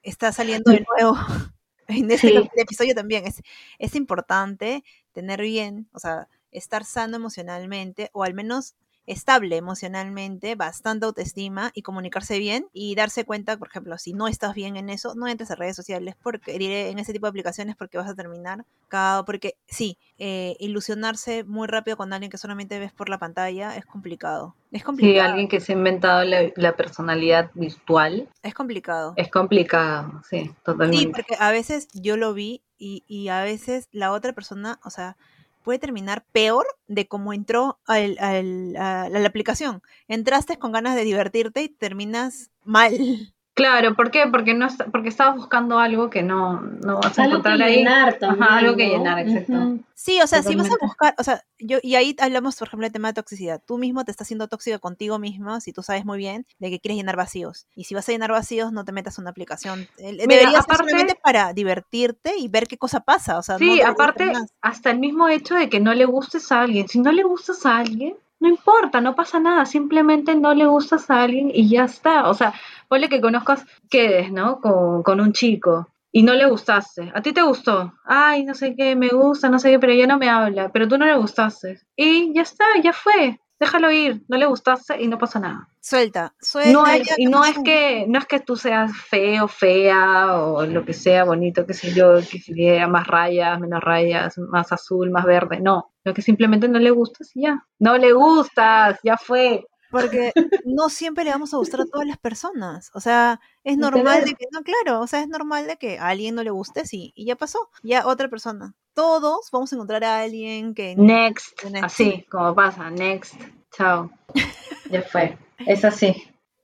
está 0.03 0.31
saliendo 0.33 0.71
de 0.73 0.85
nuevo. 0.97 1.17
En 1.87 2.11
este 2.11 2.29
Sí. 2.29 2.51
episodio 2.57 2.95
también 2.95 3.27
es, 3.27 3.43
es 3.79 3.95
importante 3.95 4.83
tener 5.15 5.41
bien, 5.41 5.89
o 5.95 5.99
sea, 5.99 6.29
estar 6.51 6.85
sano 6.85 7.17
emocionalmente 7.17 8.11
o 8.13 8.23
al 8.25 8.35
menos 8.35 8.75
estable 9.07 9.59
emocionalmente, 9.59 10.55
bastante 10.55 11.05
autoestima 11.05 11.71
y 11.75 11.83
comunicarse 11.83 12.39
bien 12.39 12.69
y 12.73 12.95
darse 12.95 13.27
cuenta, 13.27 13.59
por 13.59 13.69
ejemplo, 13.69 13.99
si 13.99 14.15
no 14.15 14.29
estás 14.29 14.55
bien 14.55 14.77
en 14.77 14.89
eso, 14.89 15.15
no 15.15 15.29
entres 15.29 15.51
a 15.51 15.57
redes 15.57 15.77
sociales 15.77 16.15
porque 16.23 16.57
diré 16.59 16.89
en 16.89 16.99
ese 16.99 17.13
tipo 17.13 17.27
de 17.27 17.31
aplicaciones 17.31 17.77
porque 17.77 17.99
vas 17.99 18.09
a 18.09 18.15
terminar 18.15 18.65
cagado, 18.89 19.27
porque 19.27 19.57
sí, 19.69 19.99
eh, 20.19 20.57
ilusionarse 20.59 21.45
muy 21.45 21.67
rápido 21.69 21.99
con 21.99 22.15
alguien 22.15 22.31
que 22.31 22.39
solamente 22.39 22.79
ves 22.79 22.93
por 22.95 23.11
la 23.11 23.19
pantalla 23.19 23.77
es 23.77 23.85
complicado. 23.85 24.55
Es 24.73 24.81
Sí, 24.81 24.85
complicado. 24.87 25.29
alguien 25.29 25.49
que 25.49 25.61
se 25.61 25.73
ha 25.73 25.77
inventado 25.77 26.25
la, 26.25 26.51
la 26.57 26.75
personalidad 26.75 27.51
virtual 27.55 28.29
Es 28.43 28.55
complicado. 28.55 29.13
es 29.17 29.31
complicado, 29.31 30.23
sí, 30.29 30.45
Sí, 30.47 30.51
totalmente. 30.65 31.11
porque 31.13 31.37
a 31.39 31.51
veces 31.51 31.89
yo 31.93 32.17
lo 32.17 32.33
vi 32.33 32.63
y, 32.85 33.03
y 33.09 33.29
a 33.29 33.43
veces 33.43 33.89
la 33.93 34.13
otra 34.13 34.33
persona, 34.35 34.79
o 34.85 34.91
sea, 34.91 35.17
puede 35.63 35.79
terminar 35.79 36.25
peor 36.33 36.67
de 36.87 37.09
cómo 37.09 37.33
entró 37.33 37.79
al- 37.87 38.19
al- 38.21 38.77
a, 38.77 39.09
la, 39.09 39.27
aplicación. 39.27 39.83
Entraste 40.09 40.59
con 40.59 40.73
ganas 40.73 40.95
de 40.95 41.05
divertirte 41.05 41.63
y 41.63 41.69
terminas 41.71 42.51
mal. 42.63 43.34
Claro, 43.55 43.95
¿por 43.95 44.11
qué? 44.11 44.25
Porque 44.31 44.53
no 44.53 44.67
está- 44.67 44.87
porque 44.87 45.09
estabas 45.09 45.37
buscando 45.37 45.79
algo 45.79 46.11
que 46.11 46.25
no, 46.25 46.61
no 46.61 46.97
vas 47.01 47.17
a 47.19 47.23
Algo 47.23 47.41
que 47.43 47.49
encontrar 47.51 47.63
ahí. 47.63 47.77
llenar 47.77 48.19
también. 48.19 48.43
Ajá, 48.43 48.57
algo 48.59 48.77
que 48.77 48.89
llenar, 48.89 49.19
exacto. 49.21 49.79
Sí, 49.95 50.21
o 50.21 50.27
sea, 50.27 50.43
si 50.43 50.57
vas 50.57 50.67
a 50.67 50.75
buscar, 50.81 51.15
o 51.19 51.23
sea, 51.23 51.45
yo, 51.61 51.79
y 51.81 51.95
ahí 51.95 52.17
hablamos, 52.21 52.57
por 52.57 52.67
ejemplo, 52.67 52.85
del 52.85 52.93
tema 52.93 53.09
de 53.09 53.15
toxicidad. 53.15 53.63
Tú 53.65 53.79
mismo 53.79 54.05
te 54.05 54.11
estás 54.11 54.27
haciendo 54.27 54.49
tóxica 54.49 54.81
contigo 54.81 55.21
mismo 55.21 55.61
si 55.61 55.73
tú 55.73 55.85
sabes 55.85 56.05
muy 56.05 56.19
bien 56.19 56.47
de 56.59 56.69
que 56.71 56.81
quieres 56.81 56.97
llenar 56.99 57.17
vacíos. 57.17 57.69
Y 57.77 57.85
si 57.85 57.95
vas 57.95 58.09
a 58.09 58.13
llenar 58.13 58.33
vacíos, 58.33 58.73
no 58.73 58.85
te 58.85 58.91
metas 58.91 59.19
en 59.19 59.23
una 59.23 59.31
aplicación. 59.31 59.87
Eh, 59.99 60.17
Deberías 60.19 60.51
ser 60.51 60.61
aparte- 60.75 60.77
solamente 60.91 61.15
para 61.23 61.53
divertirte 61.53 62.37
y 62.37 62.49
ver 62.49 62.67
qué 62.67 62.77
cosa 62.77 63.01
pasa. 63.01 63.39
O 63.39 63.43
sea, 63.45 63.57
Sí, 63.59 63.81
aparte, 63.81 64.33
hasta 64.63 64.91
el 64.91 64.99
mismo 64.99 65.29
hecho 65.29 65.55
de 65.55 65.69
que 65.69 65.79
no 65.79 65.95
le 65.95 66.07
gustes 66.07 66.51
a 66.51 66.63
alguien. 66.63 66.89
Si 66.89 66.99
no 66.99 67.13
le 67.13 67.23
gustas 67.23 67.65
a 67.65 67.77
alguien, 67.79 68.17
no 68.45 68.51
importa, 68.51 69.01
no 69.01 69.15
pasa 69.15 69.41
nada. 69.41 69.65
Simplemente 69.65 70.35
no 70.37 70.53
le 70.53 70.67
gustas 70.67 71.11
a 71.11 71.23
alguien 71.23 71.51
y 71.53 71.67
ya 71.67 71.85
está. 71.85 72.29
O 72.29 72.35
sea, 72.35 72.53
ponle 72.89 73.09
que 73.09 73.23
conozcas, 73.23 73.65
quedes, 73.89 74.31
¿no? 74.31 74.61
Con, 74.61 75.03
con 75.03 75.19
un 75.21 75.33
chico 75.33 75.89
y 76.13 76.23
no 76.23 76.35
le 76.35 76.47
gustaste. 76.47 77.11
A 77.15 77.23
ti 77.23 77.33
te 77.33 77.41
gustó. 77.41 77.95
Ay, 78.05 78.45
no 78.45 78.53
sé 78.53 78.77
qué, 78.77 78.97
me 78.97 79.09
gusta, 79.09 79.49
no 79.49 79.59
sé 79.59 79.71
qué, 79.71 79.79
pero 79.79 79.95
ya 79.95 80.07
no 80.07 80.19
me 80.19 80.29
habla. 80.29 80.71
Pero 80.73 80.87
tú 80.87 80.99
no 80.99 81.07
le 81.07 81.17
gustaste. 81.17 81.81
Y 81.97 82.35
ya 82.35 82.43
está, 82.43 82.67
ya 82.83 82.93
fue. 82.93 83.41
Déjalo 83.59 83.91
ir. 83.91 84.23
No 84.29 84.37
le 84.37 84.47
gustaste 84.47 85.01
y 85.01 85.07
no 85.07 85.19
pasa 85.19 85.39
nada. 85.39 85.69
Suelta, 85.81 86.35
suelta. 86.41 86.73
No 86.73 86.87
es, 86.87 87.03
y 87.03 87.25
¿qué 87.25 87.31
no 87.31 87.45
es 87.45 87.59
que 87.59 88.07
no 88.09 88.19
es 88.19 88.27
que 88.27 88.41
tú 88.41 88.57
seas 88.57 88.91
feo, 88.97 89.47
fea 89.49 90.35
o 90.35 90.65
lo 90.65 90.85
que 90.85 90.95
sea, 90.95 91.25
bonito, 91.25 91.67
qué 91.67 91.75
sé 91.75 91.93
yo, 91.93 92.15
que 92.17 92.39
sea 92.39 92.89
más 92.89 93.07
rayas, 93.07 93.61
menos 93.61 93.81
rayas, 93.83 94.39
más 94.39 94.73
azul, 94.73 95.11
más 95.11 95.25
verde, 95.25 95.61
no, 95.61 95.93
lo 96.03 96.15
que 96.15 96.23
simplemente 96.23 96.69
no 96.69 96.79
le 96.79 96.91
gustas 96.91 97.31
y 97.35 97.43
ya. 97.43 97.67
No 97.79 97.99
le 97.99 98.13
gustas, 98.13 98.99
ya 99.03 99.17
fue. 99.17 99.67
Porque 99.91 100.33
no 100.65 100.89
siempre 100.89 101.25
le 101.25 101.31
vamos 101.31 101.55
a 101.55 101.59
gustar 101.59 101.83
a 101.83 101.87
todas 101.87 102.07
las 102.07 102.19
personas. 102.19 102.91
O 102.95 103.01
sea, 103.01 103.41
es 103.63 103.77
normal 103.77 104.25
de 104.25 104.35
que, 104.35 104.47
no, 104.51 104.63
claro, 104.63 105.01
o 105.01 105.07
sea, 105.07 105.21
es 105.21 105.29
normal 105.29 105.67
de 105.67 105.77
que 105.77 105.99
a 105.99 106.09
alguien 106.09 106.35
no 106.35 106.43
le 106.43 106.51
guste, 106.51 106.87
sí, 106.87 107.13
y 107.15 107.27
ya 107.27 107.37
pasó, 107.37 107.71
ya 107.83 108.07
otra 108.07 108.29
persona. 108.29 108.75
Todos 108.95 109.49
vamos 109.53 109.73
a 109.73 109.77
encontrar 109.77 110.05
a 110.05 110.21
alguien 110.21 110.75
que... 110.75 110.95
Next, 110.97 111.65
Next. 111.65 111.85
así 111.85 112.25
como 112.31 112.55
pasa, 112.55 112.91
next, 112.91 113.35
chao. 113.77 114.11
Ya 114.91 115.03
fue. 115.03 115.37
Es 115.67 115.85
así. 115.85 116.15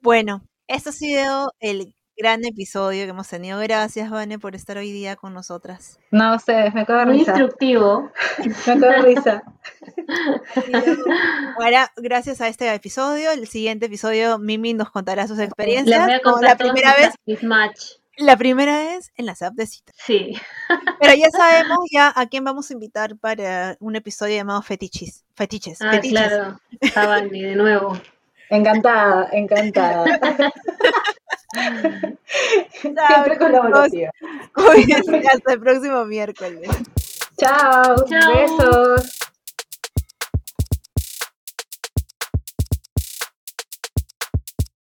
Bueno, 0.03 0.43
esto 0.69 0.91
ha 0.91 0.93
sido 0.93 1.53
el 1.59 1.95
gran 2.17 2.45
episodio 2.45 3.05
que 3.05 3.11
hemos 3.11 3.29
tenido. 3.29 3.59
Gracias, 3.61 4.11
Vane, 4.11 4.39
por 4.39 4.55
estar 4.55 4.77
hoy 4.77 4.93
día 4.93 5.17
con 5.17 5.33
nosotras. 5.33 5.99
No, 6.11 6.37
ustedes, 6.37 6.75
me 6.75 6.83
acabo 6.83 6.99
de 7.01 7.07
Muy 7.07 7.19
risa. 7.19 7.31
instructivo. 7.33 8.11
Me 8.45 8.73
acabo 8.73 8.93
de 8.93 9.03
risa. 9.03 9.43
Ahora, 11.59 11.91
gracias 11.97 12.41
a 12.41 12.49
este 12.49 12.73
episodio, 12.75 13.31
el 13.33 13.49
siguiente 13.49 13.87
episodio, 13.87 14.39
Mimi 14.39 14.75
nos 14.75 14.91
contará 14.91 15.27
sus 15.27 15.39
Les 15.39 15.47
experiencias. 15.47 16.05
voy 16.05 16.15
a 16.15 16.21
como 16.21 16.35
contar 16.37 16.51
la 16.51 16.57
primera 16.59 16.95
vez, 16.95 17.43
match. 17.43 17.81
La 18.21 18.37
primera 18.37 18.95
es 18.95 19.13
en 19.17 19.25
las 19.25 19.41
apps 19.41 19.57
de 19.57 19.67
citas. 19.67 19.97
Sí. 19.99 20.35
Pero 21.01 21.15
ya 21.15 21.31
sabemos 21.31 21.79
ya 21.91 22.13
a 22.15 22.27
quién 22.27 22.45
vamos 22.45 22.71
a 22.71 22.75
invitar 22.75 23.17
para 23.17 23.79
un 23.81 23.97
episodio 23.97 24.37
llamado 24.37 24.61
Fetiches. 24.61 25.25
Fetiches. 25.35 25.81
Ah, 25.81 25.93
fetiches. 25.93 26.11
claro. 26.11 26.61
Tabani, 26.93 27.43
de 27.43 27.57
nuevo. 27.57 27.99
Encantada, 28.51 29.29
encantada. 29.33 30.05
Siempre 32.75 33.39
colaborativa. 33.39 34.11
Hasta 35.33 35.53
el 35.55 35.61
próximo 35.61 36.05
miércoles. 36.05 36.69
Chao, 37.39 38.05
Chao. 38.05 38.35
besos. 38.35 39.30